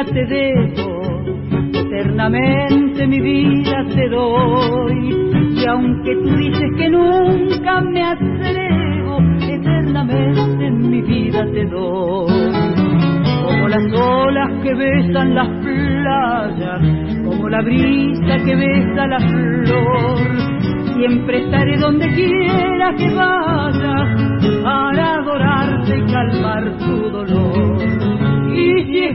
Te 0.06 0.26
dejo, 0.26 1.02
eternamente 1.74 3.08
mi 3.08 3.20
vida 3.20 3.86
te 3.94 4.10
doy. 4.10 5.16
Y 5.56 5.66
aunque 5.66 6.16
tú 6.16 6.36
dices 6.36 6.70
que 6.78 6.90
nunca 6.90 7.82
me 7.82 8.04
atrevo, 8.04 9.20
eternamente 9.42 10.72
mi 10.72 11.02
vida 11.02 11.46
te 11.52 11.66
doy. 11.66 12.52
Como 13.44 13.68
las 13.68 13.94
olas 13.94 14.50
que 14.64 14.74
besan 14.74 15.36
las 15.36 15.48
playas, 15.48 16.82
como 17.26 17.50
la 17.50 17.62
brisa 17.62 18.38
que 18.46 18.56
besa 18.56 19.08
la 19.08 19.20
flor, 19.20 20.18
siempre 20.96 21.44
estaré 21.44 21.78
donde 21.78 22.08
quiera 22.14 22.96
que 22.96 23.10
vayas 23.10 24.64
para 24.64 25.14
adorarte 25.16 25.98
y 25.98 26.12
calmar 26.12 26.78
tu 26.78 27.10
dolor. 27.10 27.69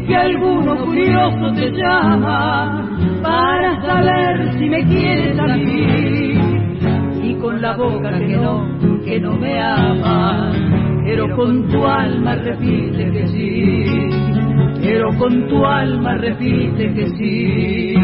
Que 0.06 0.16
alguno 0.16 0.76
curioso 0.84 1.52
te 1.54 1.70
llama 1.72 2.90
para 3.22 3.80
saber 3.82 4.52
si 4.58 4.68
me 4.68 4.84
quieres 4.84 5.38
a 5.38 5.46
mí, 5.56 6.38
y 7.22 7.34
con 7.40 7.62
la 7.62 7.74
boca 7.76 8.18
que 8.18 8.36
no, 8.36 8.66
que 9.04 9.18
no 9.18 9.32
me 9.36 9.60
ama, 9.60 10.52
pero 11.04 11.34
con 11.34 11.68
tu 11.68 11.86
alma 11.86 12.34
repite 12.34 13.10
que 13.12 13.28
sí, 13.28 14.08
pero 14.82 15.08
con 15.16 15.48
tu 15.48 15.64
alma 15.64 16.14
repite 16.16 16.92
que 16.92 17.06
sí. 17.16 18.03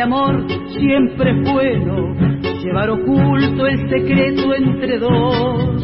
Amor 0.00 0.46
siempre 0.78 1.30
es 1.30 1.52
bueno 1.52 2.14
llevar 2.62 2.90
oculto 2.90 3.66
el 3.66 3.88
secreto 3.88 4.54
entre 4.54 4.98
dos. 4.98 5.82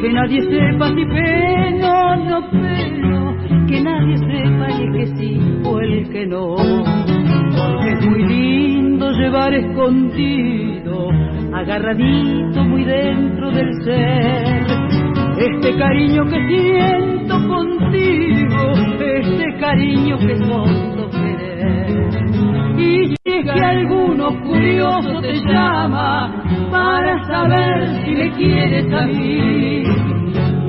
Que 0.00 0.12
nadie 0.12 0.42
sepa 0.42 0.88
si 0.94 1.04
peno 1.04 1.88
o 1.88 2.16
no 2.16 2.50
peno, 2.50 3.36
que 3.66 3.80
nadie 3.80 4.16
sepa 4.18 4.66
el 4.68 4.92
que 4.92 5.06
sí 5.16 5.40
o 5.64 5.80
el 5.80 6.08
que 6.10 6.26
no. 6.26 6.56
Porque 6.56 7.92
es 7.92 8.06
muy 8.06 8.22
lindo 8.24 9.10
llevar 9.12 9.54
escondido, 9.54 11.10
agarradito 11.52 12.64
muy 12.64 12.84
dentro 12.84 13.50
del 13.50 13.72
ser, 13.82 14.66
este 15.38 15.76
cariño 15.76 16.24
que 16.26 16.46
siento 16.48 17.34
contigo, 17.48 18.72
este 19.00 19.58
cariño 19.58 20.18
que 20.18 20.36
solo 20.36 21.10
querer. 21.10 22.78
Y 22.78 22.97
curioso 24.42 25.20
te 25.20 25.34
llama 25.40 26.42
para 26.70 27.24
saber 27.26 28.04
si 28.04 28.10
me 28.12 28.30
quieres 28.32 28.92
a 28.92 29.06
mí, 29.06 29.82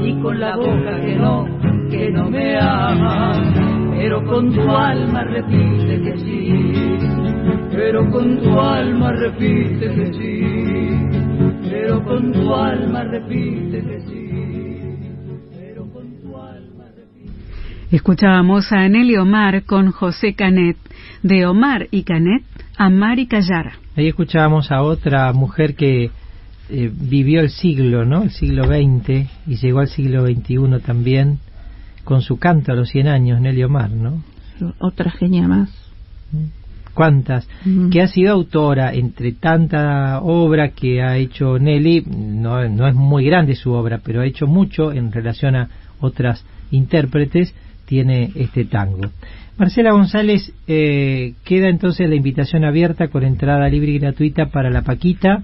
y 0.03 0.21
con 0.21 0.39
la 0.39 0.55
boca 0.55 1.01
que 1.01 1.15
no, 1.15 1.45
que 1.89 2.11
no 2.11 2.29
me 2.29 2.57
ama, 2.57 3.31
pero 3.97 4.23
con 4.25 4.53
tu 4.53 4.69
alma 4.69 5.23
repite 5.23 6.01
que 6.01 6.17
sí, 6.17 6.73
pero 7.71 8.09
con 8.09 8.41
tu 8.41 8.59
alma 8.59 9.11
repite 9.13 9.93
que 9.93 10.13
sí, 10.13 11.69
pero 11.69 12.03
con 12.03 12.31
tu 12.31 12.53
alma 12.53 13.03
repite 13.03 13.83
que 13.83 13.99
sí. 14.01 14.19
Escuchábamos 17.91 18.71
a 18.71 18.87
Nelly 18.87 19.17
Omar 19.17 19.63
con 19.63 19.91
José 19.91 20.35
Canet, 20.35 20.77
de 21.23 21.47
Omar 21.47 21.87
y 21.89 22.03
Canet, 22.03 22.43
Amar 22.79 23.19
y 23.19 23.27
Callar. 23.27 23.73
Ahí 23.97 24.07
escuchábamos 24.07 24.71
a 24.71 24.81
otra 24.83 25.33
mujer 25.33 25.75
que 25.75 26.11
eh, 26.69 26.91
vivió 26.93 27.41
el 27.41 27.49
siglo, 27.49 28.05
¿no? 28.05 28.23
El 28.23 28.31
siglo 28.31 28.63
XX 28.63 29.27
y 29.47 29.57
llegó 29.57 29.79
al 29.79 29.89
siglo 29.89 30.25
XXI 30.25 30.79
también 30.85 31.39
con 32.05 32.21
su 32.21 32.39
canto 32.39 32.71
a 32.71 32.75
los 32.75 32.87
100 32.87 33.07
años, 33.09 33.41
Nelly 33.41 33.65
Omar, 33.65 33.91
¿no? 33.91 34.23
Otra 34.79 35.11
genia 35.11 35.45
más. 35.45 35.69
¿Cuántas? 36.93 37.49
Ujú. 37.65 37.89
Que 37.89 38.01
ha 38.01 38.07
sido 38.07 38.31
autora 38.31 38.93
entre 38.93 39.33
tanta 39.33 40.21
obra 40.21 40.69
que 40.69 41.01
ha 41.01 41.17
hecho 41.17 41.59
Nelly, 41.59 42.05
no, 42.07 42.65
no 42.69 42.87
es 42.87 42.95
muy 42.95 43.25
grande 43.25 43.55
su 43.55 43.73
obra, 43.73 43.99
pero 44.01 44.21
ha 44.21 44.25
hecho 44.25 44.47
mucho 44.47 44.93
en 44.93 45.11
relación 45.11 45.57
a 45.57 45.69
otras 45.99 46.45
intérpretes, 46.71 47.53
tiene 47.89 48.31
este 48.35 48.65
tango. 48.65 49.01
Marcela 49.57 49.91
González, 49.91 50.53
eh, 50.67 51.33
queda 51.43 51.69
entonces 51.69 52.07
la 52.07 52.15
invitación 52.15 52.63
abierta 52.63 53.07
con 53.07 53.23
entrada 53.23 53.67
libre 53.67 53.91
y 53.91 53.99
gratuita 53.99 54.45
para 54.45 54.69
la 54.69 54.83
Paquita 54.83 55.43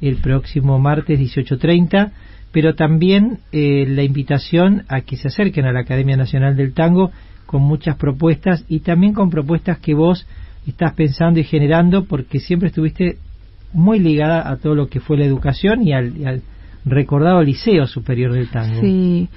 el 0.00 0.16
próximo 0.16 0.78
martes 0.80 1.20
18.30, 1.20 2.10
pero 2.50 2.74
también 2.74 3.40
eh, 3.52 3.84
la 3.86 4.02
invitación 4.02 4.84
a 4.88 5.02
que 5.02 5.16
se 5.16 5.28
acerquen 5.28 5.66
a 5.66 5.72
la 5.72 5.80
Academia 5.80 6.16
Nacional 6.16 6.56
del 6.56 6.72
Tango 6.72 7.12
con 7.44 7.62
muchas 7.62 7.96
propuestas 7.96 8.64
y 8.68 8.80
también 8.80 9.12
con 9.12 9.28
propuestas 9.30 9.78
que 9.78 9.94
vos 9.94 10.26
estás 10.66 10.94
pensando 10.94 11.38
y 11.38 11.44
generando 11.44 12.06
porque 12.06 12.40
siempre 12.40 12.68
estuviste 12.68 13.18
muy 13.74 13.98
ligada 13.98 14.50
a 14.50 14.56
todo 14.56 14.74
lo 14.74 14.88
que 14.88 15.00
fue 15.00 15.18
la 15.18 15.26
educación 15.26 15.86
y 15.86 15.92
al, 15.92 16.26
al 16.26 16.42
recordado 16.84 17.42
Liceo 17.42 17.86
Superior 17.86 18.32
del 18.32 18.48
Tango. 18.48 18.80
Sí, 18.80 19.28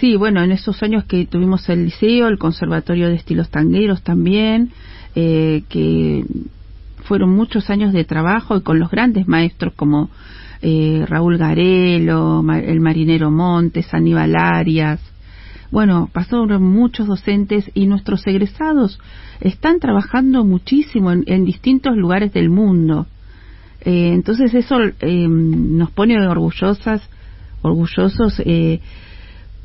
sí, 0.00 0.16
bueno, 0.16 0.42
en 0.42 0.52
esos 0.52 0.82
años 0.82 1.04
que 1.04 1.26
tuvimos 1.26 1.68
el 1.68 1.86
liceo, 1.86 2.28
el 2.28 2.38
Conservatorio 2.38 3.08
de 3.08 3.14
Estilos 3.14 3.50
Tangueros 3.50 4.02
también, 4.02 4.70
eh, 5.14 5.62
que 5.68 6.24
fueron 7.04 7.30
muchos 7.30 7.70
años 7.70 7.92
de 7.92 8.04
trabajo 8.04 8.56
y 8.56 8.62
con 8.62 8.78
los 8.78 8.90
grandes 8.90 9.26
maestros 9.26 9.72
como 9.74 10.10
eh, 10.62 11.04
Raúl 11.08 11.38
Garelo, 11.38 12.44
el 12.52 12.80
marinero 12.80 13.30
Montes, 13.30 13.92
Aníbal 13.94 14.36
Arias. 14.36 15.00
Bueno, 15.70 16.08
pasaron 16.12 16.62
muchos 16.62 17.06
docentes 17.06 17.70
y 17.74 17.86
nuestros 17.86 18.26
egresados 18.26 18.98
están 19.40 19.80
trabajando 19.80 20.44
muchísimo 20.44 21.12
en, 21.12 21.24
en 21.26 21.44
distintos 21.44 21.96
lugares 21.96 22.32
del 22.32 22.48
mundo. 22.48 23.06
Eh, 23.80 24.12
entonces 24.12 24.54
eso 24.54 24.76
eh, 25.00 25.28
nos 25.28 25.90
pone 25.90 26.18
orgullosas, 26.26 27.02
orgullosos, 27.62 28.40
eh, 28.44 28.80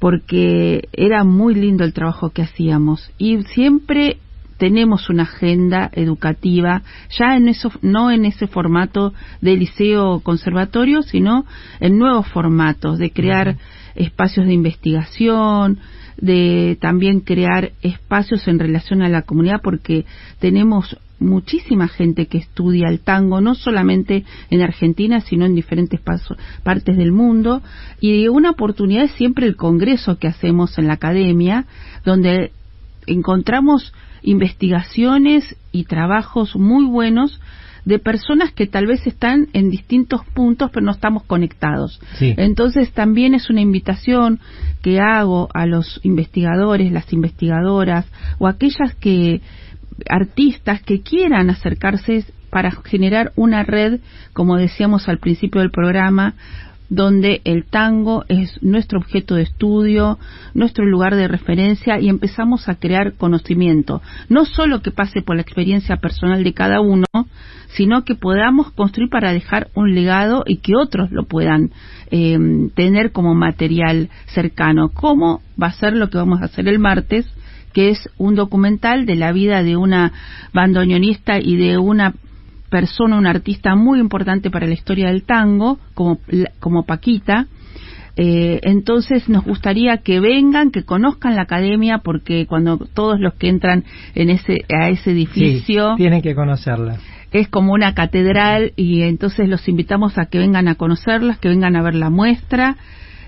porque 0.04 0.89
era 0.91 1.24
muy 1.24 1.56
lindo 1.56 1.86
el 1.86 1.93
trabajo 1.93 2.32
que 2.32 2.41
hacíamos. 2.41 3.10
Y 3.18 3.41
siempre 3.43 4.18
tenemos 4.58 5.10
una 5.10 5.24
agenda 5.24 5.89
educativa, 5.93 6.82
ya 7.18 7.38
en 7.38 7.47
eso, 7.47 7.72
no 7.82 8.12
en 8.12 8.26
ese 8.26 8.47
formato 8.47 9.14
de 9.39 9.56
liceo 9.56 10.20
conservatorio, 10.20 11.04
sino 11.04 11.45
en 11.80 11.97
nuevos 11.97 12.28
formatos, 12.28 12.99
de 12.99 13.12
crear 13.12 13.56
espacios 13.95 14.45
de 14.45 14.51
investigación, 14.51 15.80
de 16.24 16.78
también 16.80 17.20
crear 17.20 17.74
espacios 17.82 18.48
en 18.48 18.58
relación 18.58 19.02
a 19.02 19.10
la 19.10 19.24
comunidad, 19.24 19.60
porque 19.62 20.06
tenemos 20.40 20.98
muchísima 21.20 21.90
gente 21.90 22.28
que 22.28 22.38
estudia 22.38 22.88
el 22.88 23.02
tango, 23.02 23.42
no 23.42 23.56
solamente 23.56 24.24
en 24.50 24.62
Argentina, 24.62 25.20
sino 25.20 25.46
en 25.46 25.54
diferentes 25.54 26.00
partes 26.00 26.96
del 26.96 27.12
mundo. 27.12 27.62
Y 28.00 28.30
una 28.30 28.52
oportunidad 28.52 29.04
es 29.04 29.12
siempre 29.12 29.46
el 29.46 29.58
congreso 29.58 30.18
que 30.18 30.30
hacemos 30.30 30.78
en 30.78 30.88
la 30.88 30.94
academia, 30.94 31.66
donde 32.06 32.54
encontramos 33.06 33.94
investigaciones 34.22 35.58
y 35.74 35.84
trabajos 35.84 36.56
muy 36.56 36.86
buenos 36.86 37.42
de 37.86 38.00
personas 38.00 38.52
que 38.54 38.68
tal 38.68 38.88
vez 38.88 39.06
están 39.06 39.48
en 39.54 39.70
distintos 39.70 40.22
puntos 40.34 40.72
pero 40.72 40.86
no 40.86 40.92
estamos 40.92 41.24
conectados. 41.24 42.00
Entonces 42.20 42.92
también 42.94 43.34
es 43.34 43.50
una 43.50 43.62
invitación 43.62 44.40
que 44.82 45.00
hago 45.00 45.50
a 45.54 45.66
los 45.66 46.00
investigadores, 46.04 46.92
las 46.92 47.12
investigadoras 47.14 48.06
o 48.40 48.48
aquellas 48.48 48.96
que 48.96 49.42
artistas 50.10 50.82
que 50.82 51.02
quieran 51.02 51.50
acercarse 51.50 52.26
para 52.50 52.72
generar 52.84 53.32
una 53.36 53.64
red, 53.64 54.00
como 54.34 54.58
decíamos 54.58 55.10
al 55.10 55.18
principio 55.18 55.62
del 55.62 55.72
programa, 55.72 56.36
donde 56.94 57.41
el 57.44 57.66
tango 57.66 58.24
es 58.28 58.62
nuestro 58.62 59.00
objeto 59.00 59.34
de 59.34 59.41
estudio, 59.41 60.20
nuestro 60.54 60.86
lugar 60.86 61.16
de 61.16 61.28
referencia 61.28 62.00
y 62.00 62.08
empezamos 62.08 62.70
a 62.70 62.76
crear 62.76 63.14
conocimiento. 63.14 64.04
No 64.30 64.46
solo 64.46 64.84
que 64.84 64.91
pase 64.91 65.24
por 65.24 65.36
la 65.36 65.41
experiencia 65.41 65.98
personal 65.98 66.44
de 66.44 66.54
cada 66.54 66.82
uno, 66.82 67.06
sino 67.70 68.04
que 68.04 68.14
podamos 68.14 68.72
construir 68.74 69.10
para 69.10 69.34
dejar 69.34 69.70
un 69.74 69.96
legado 69.96 70.44
y 70.46 70.58
que 70.58 70.76
otros 70.76 71.10
lo 71.12 71.24
puedan 71.24 71.72
eh, 72.12 72.38
tener 72.76 73.12
como 73.12 73.34
material 73.34 74.10
cercano. 74.28 74.89
¿Cómo 74.89 75.41
va 75.60 75.68
a 75.68 75.74
ser 75.74 75.96
lo 75.96 76.12
que 76.12 76.20
vamos 76.20 76.41
a 76.41 76.46
hacer 76.46 76.68
el 76.68 76.78
martes? 76.78 77.26
que 77.74 77.89
es 77.89 78.08
un 78.20 78.36
documental 78.36 79.08
de 79.08 79.16
la 79.16 79.32
vida 79.32 79.64
de 79.64 79.76
una 79.78 80.14
bandoneonista 80.54 81.39
y 81.39 81.56
de 81.56 81.80
una 81.80 82.14
persona, 82.74 83.20
un 83.20 83.28
artista 83.28 83.76
muy 83.76 84.00
importante 84.00 84.50
para 84.50 84.66
la 84.66 84.74
historia 84.74 85.10
del 85.10 85.22
tango, 85.22 85.78
como, 85.94 86.18
como 86.60 86.88
Paquita. 86.88 87.46
Eh, 88.16 88.60
entonces 88.64 89.30
nos 89.30 89.44
gustaría 89.44 89.98
que 89.98 90.20
vengan, 90.20 90.72
que 90.72 90.84
conozcan 90.84 91.36
la 91.36 91.44
academia, 91.44 92.00
porque 92.00 92.48
cuando 92.48 92.80
todos 92.80 93.20
los 93.20 93.36
que 93.36 93.50
entran 93.50 93.84
en 94.16 94.32
ese 94.32 94.66
a 94.76 94.90
ese 94.90 95.12
edificio 95.12 95.94
tienen 95.98 96.24
que 96.24 96.34
conocerla. 96.34 96.98
Es 97.32 97.48
como 97.48 97.74
una 97.74 97.94
catedral 97.94 98.74
y 98.76 99.04
entonces 99.04 99.48
los 99.48 99.68
invitamos 99.68 100.18
a 100.18 100.26
que 100.26 100.40
vengan 100.40 100.68
a 100.68 100.74
conocerlas, 100.74 101.38
que 101.38 101.50
vengan 101.50 101.76
a 101.76 101.84
ver 101.84 101.94
la 101.94 102.10
muestra 102.10 102.78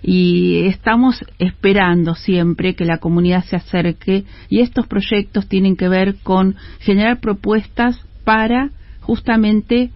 y 0.02 0.66
estamos 0.66 1.24
esperando 1.38 2.16
siempre 2.16 2.74
que 2.74 2.86
la 2.86 2.98
comunidad 2.98 3.44
se 3.44 3.58
acerque 3.58 4.24
y 4.50 4.62
estos 4.62 4.88
proyectos 4.88 5.48
tienen 5.48 5.76
que 5.76 5.88
ver 5.88 6.16
con 6.24 6.56
generar 6.80 7.20
propuestas 7.20 8.00
para 8.24 8.72
justamente 9.06 9.92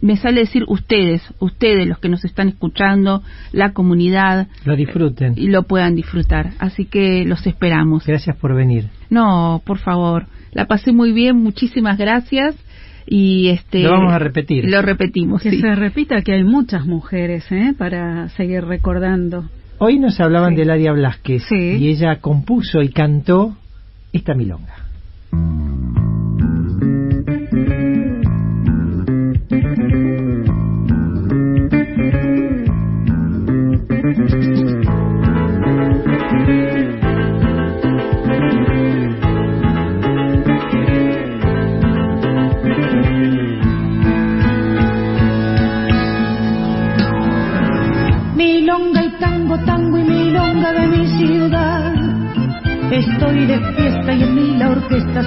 me 0.00 0.16
sale 0.16 0.40
decir 0.40 0.64
ustedes, 0.68 1.22
ustedes 1.38 1.86
los 1.86 1.98
que 1.98 2.08
nos 2.08 2.24
están 2.24 2.48
escuchando, 2.48 3.22
la 3.52 3.72
comunidad. 3.72 4.48
Lo 4.64 4.76
disfruten. 4.76 5.34
Y 5.36 5.48
lo 5.48 5.62
puedan 5.62 5.94
disfrutar. 5.94 6.50
Así 6.58 6.84
que 6.84 7.24
los 7.24 7.46
esperamos. 7.46 8.06
Gracias 8.06 8.36
por 8.36 8.54
venir. 8.54 8.88
No, 9.10 9.62
por 9.64 9.78
favor. 9.78 10.26
La 10.52 10.66
pasé 10.66 10.92
muy 10.92 11.12
bien, 11.12 11.36
muchísimas 11.36 11.98
gracias 11.98 12.54
y 13.10 13.48
este 13.48 13.80
lo 13.80 13.92
vamos 13.92 14.12
a 14.12 14.18
repetir 14.18 14.66
lo 14.68 14.82
repetimos 14.82 15.40
que 15.40 15.58
se 15.58 15.74
repita 15.74 16.20
que 16.20 16.34
hay 16.34 16.44
muchas 16.44 16.84
mujeres 16.84 17.50
¿eh? 17.50 17.72
para 17.78 18.28
seguir 18.30 18.66
recordando 18.66 19.48
hoy 19.78 19.98
nos 19.98 20.20
hablaban 20.20 20.54
de 20.54 20.66
Ladia 20.66 20.92
Blasquez 20.92 21.50
y 21.50 21.88
ella 21.88 22.16
compuso 22.20 22.82
y 22.82 22.90
cantó 22.90 23.56
esta 24.12 24.34
milonga 24.34 24.74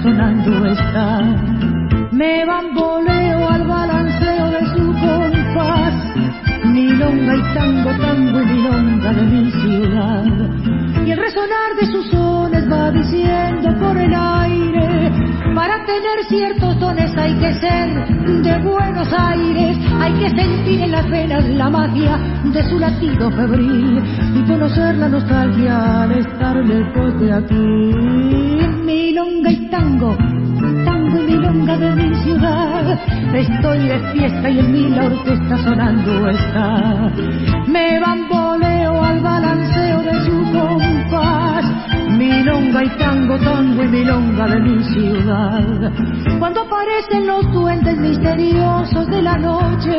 sonando 0.01 0.65
está. 0.65 1.21
Me 2.11 2.45
bamboleo 2.45 3.49
al 3.49 3.67
balanceo 3.67 4.51
de 4.51 4.65
su 4.73 4.85
compás. 4.99 5.93
Milonga 6.65 7.35
y 7.35 7.53
tango, 7.53 7.89
tango 8.01 8.41
y 8.41 8.45
milonga 8.45 9.13
de 9.13 9.23
mi 9.23 9.51
ciudad. 9.51 10.25
Y 11.05 11.11
el 11.11 11.17
resonar 11.17 11.75
de 11.79 11.85
sus 11.87 12.09
sones 12.11 12.71
va 12.71 12.91
diciendo 12.91 13.69
por 13.79 13.97
el 13.97 14.13
aire. 14.13 15.11
Para 15.55 15.83
tener 15.85 16.23
ciertos 16.29 16.79
dones 16.79 17.15
hay 17.17 17.33
que 17.35 17.53
ser 17.55 18.07
de 18.43 18.57
Buenos 18.59 19.11
Aires. 19.11 19.77
Hay 19.99 20.13
que 20.13 20.29
sentir 20.29 20.81
en 20.81 20.91
las 20.91 21.09
venas 21.09 21.45
la 21.49 21.69
magia 21.69 22.17
de 22.45 22.63
su 22.69 22.79
latido 22.79 23.29
febril 23.31 24.01
y 24.35 24.43
conocer 24.47 24.95
la 24.95 25.09
nostalgia 25.09 26.03
al 26.03 26.11
estar 26.11 26.55
lejos 26.55 27.19
de 27.19 27.33
aquí. 27.33 28.20
Milonga 29.41 29.51
y 29.51 29.69
tango, 29.71 30.15
tango 30.85 31.17
y 31.17 31.25
milonga 31.25 31.77
de 31.77 31.95
mi 31.95 32.15
ciudad. 32.23 32.99
Estoy 33.33 33.79
de 33.79 33.99
fiesta 34.13 34.49
y 34.51 34.59
en 34.59 34.71
mí 34.71 34.89
la 34.89 35.05
orquesta 35.05 35.57
sonando 35.57 36.29
está. 36.29 37.11
Me 37.67 37.99
bamboleo 37.99 39.03
al 39.03 39.19
balanceo 39.19 40.01
de 40.03 40.25
su 40.25 40.51
compás. 40.51 41.65
Milonga 42.15 42.83
y 42.83 42.89
tango, 42.99 43.39
tango 43.39 43.83
y 43.83 43.87
milonga 43.87 44.45
de 44.45 44.59
mi 44.59 44.83
ciudad. 44.83 45.91
Cuando 46.37 46.61
aparecen 46.61 47.25
los 47.25 47.51
duendes 47.51 47.97
misteriosos 47.97 49.07
de 49.07 49.23
la 49.23 49.37
noche, 49.37 49.97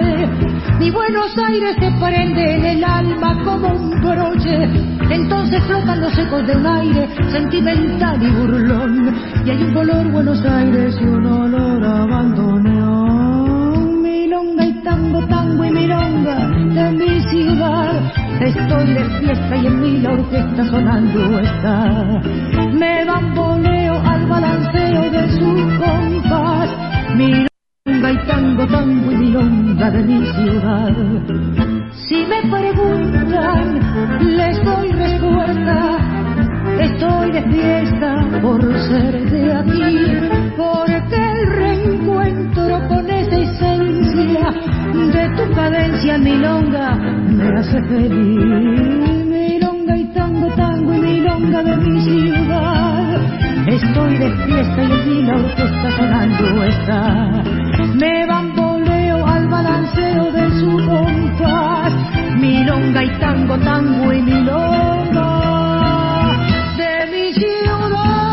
mi 0.78 0.88
Buenos 0.90 1.36
Aires 1.36 1.74
se 1.80 1.90
prende 2.00 2.54
en 2.54 2.64
el 2.64 2.84
alma 2.84 3.42
como 3.42 3.68
un 3.72 3.90
broche. 4.00 4.91
Entonces 5.12 5.62
flotan 5.64 6.00
los 6.00 6.16
ecos 6.18 6.46
de 6.46 6.56
un 6.56 6.66
aire 6.66 7.06
sentimental 7.30 8.22
y 8.22 8.30
burlón. 8.30 9.14
Y 9.44 9.50
hay 9.50 9.62
un 9.62 9.74
color 9.74 10.10
Buenos 10.10 10.42
Aires 10.44 10.96
y 11.00 11.04
un 11.04 11.26
olor 11.26 11.84
a 11.84 12.02
abandoneón. 12.02 14.02
Milonga 14.02 14.64
y 14.64 14.72
tango, 14.82 15.24
tango 15.26 15.64
y 15.64 15.70
milonga 15.70 16.48
de 16.48 16.92
mi 16.92 17.20
ciudad. 17.28 18.10
Estoy 18.40 18.94
de 18.94 19.04
fiesta 19.20 19.56
y 19.56 19.66
en 19.66 19.80
mí 19.80 20.00
la 20.00 20.12
orquesta 20.12 20.64
sonando 20.70 21.40
está. 21.40 22.22
Me 22.72 23.04
bamboleo 23.04 24.00
al 24.00 24.26
balanceo 24.26 25.10
de 25.10 25.28
su 25.38 25.68
compás. 25.78 26.70
Milonga 27.16 28.12
y 28.12 28.16
tango, 28.26 28.66
tango 28.66 29.12
y 29.12 29.16
milonga 29.16 29.90
de 29.90 30.02
mi 30.04 30.24
ciudad. 30.32 31.71
Si 31.94 32.26
me 32.26 32.42
preguntan, 32.50 33.80
les 34.36 34.64
doy 34.64 34.92
respuesta. 34.92 35.98
Estoy 36.80 37.32
de 37.32 37.42
fiesta 37.42 38.14
por 38.40 38.62
ser 38.62 39.30
de 39.30 39.52
aquí, 39.52 40.06
porque 40.56 41.16
el 41.16 41.46
reencuentro 41.52 42.88
con 42.88 43.10
esa 43.10 43.36
esencia 43.36 44.50
de 44.92 45.36
tu 45.36 45.54
cadencia 45.54 46.18
milonga 46.18 46.94
me 46.94 47.58
hace 47.58 47.80
feliz. 47.82 49.26
Milonga 49.26 49.96
y 49.96 50.04
tango, 50.14 50.48
tango 50.54 50.94
y 50.94 51.00
milonga 51.00 51.62
de 51.62 51.76
mi 51.76 52.00
ciudad. 52.00 53.20
Estoy 53.66 54.18
de 54.18 54.30
fiesta 54.46 54.82
y 54.82 54.92
aquí 54.92 55.22
la 55.22 55.36
orquesta 55.36 55.90
sonando 55.96 56.64
está. 56.64 57.42
Me 57.94 58.26
bamboleo 58.26 58.62
al 58.62 58.71
balanceo 59.52 60.32
de 60.32 60.50
su 60.58 60.70
compás. 60.88 61.92
Milonga 62.40 63.04
y 63.04 63.10
tango, 63.20 63.58
tango 63.58 64.12
y 64.12 64.22
milonga 64.22 65.28
de 66.78 67.06
mi 67.12 67.32
ciudad. 67.34 68.32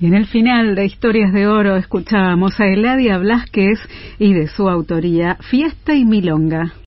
Y 0.00 0.06
en 0.06 0.14
el 0.14 0.26
final 0.26 0.74
de 0.74 0.86
Historias 0.86 1.32
de 1.32 1.46
Oro 1.46 1.76
escuchábamos 1.76 2.58
a 2.58 2.66
Eladia 2.66 3.18
Blasquez 3.18 3.78
y 4.18 4.32
de 4.32 4.48
su 4.48 4.68
autoría 4.68 5.36
Fiesta 5.50 5.94
y 5.94 6.06
Milonga. 6.06 6.72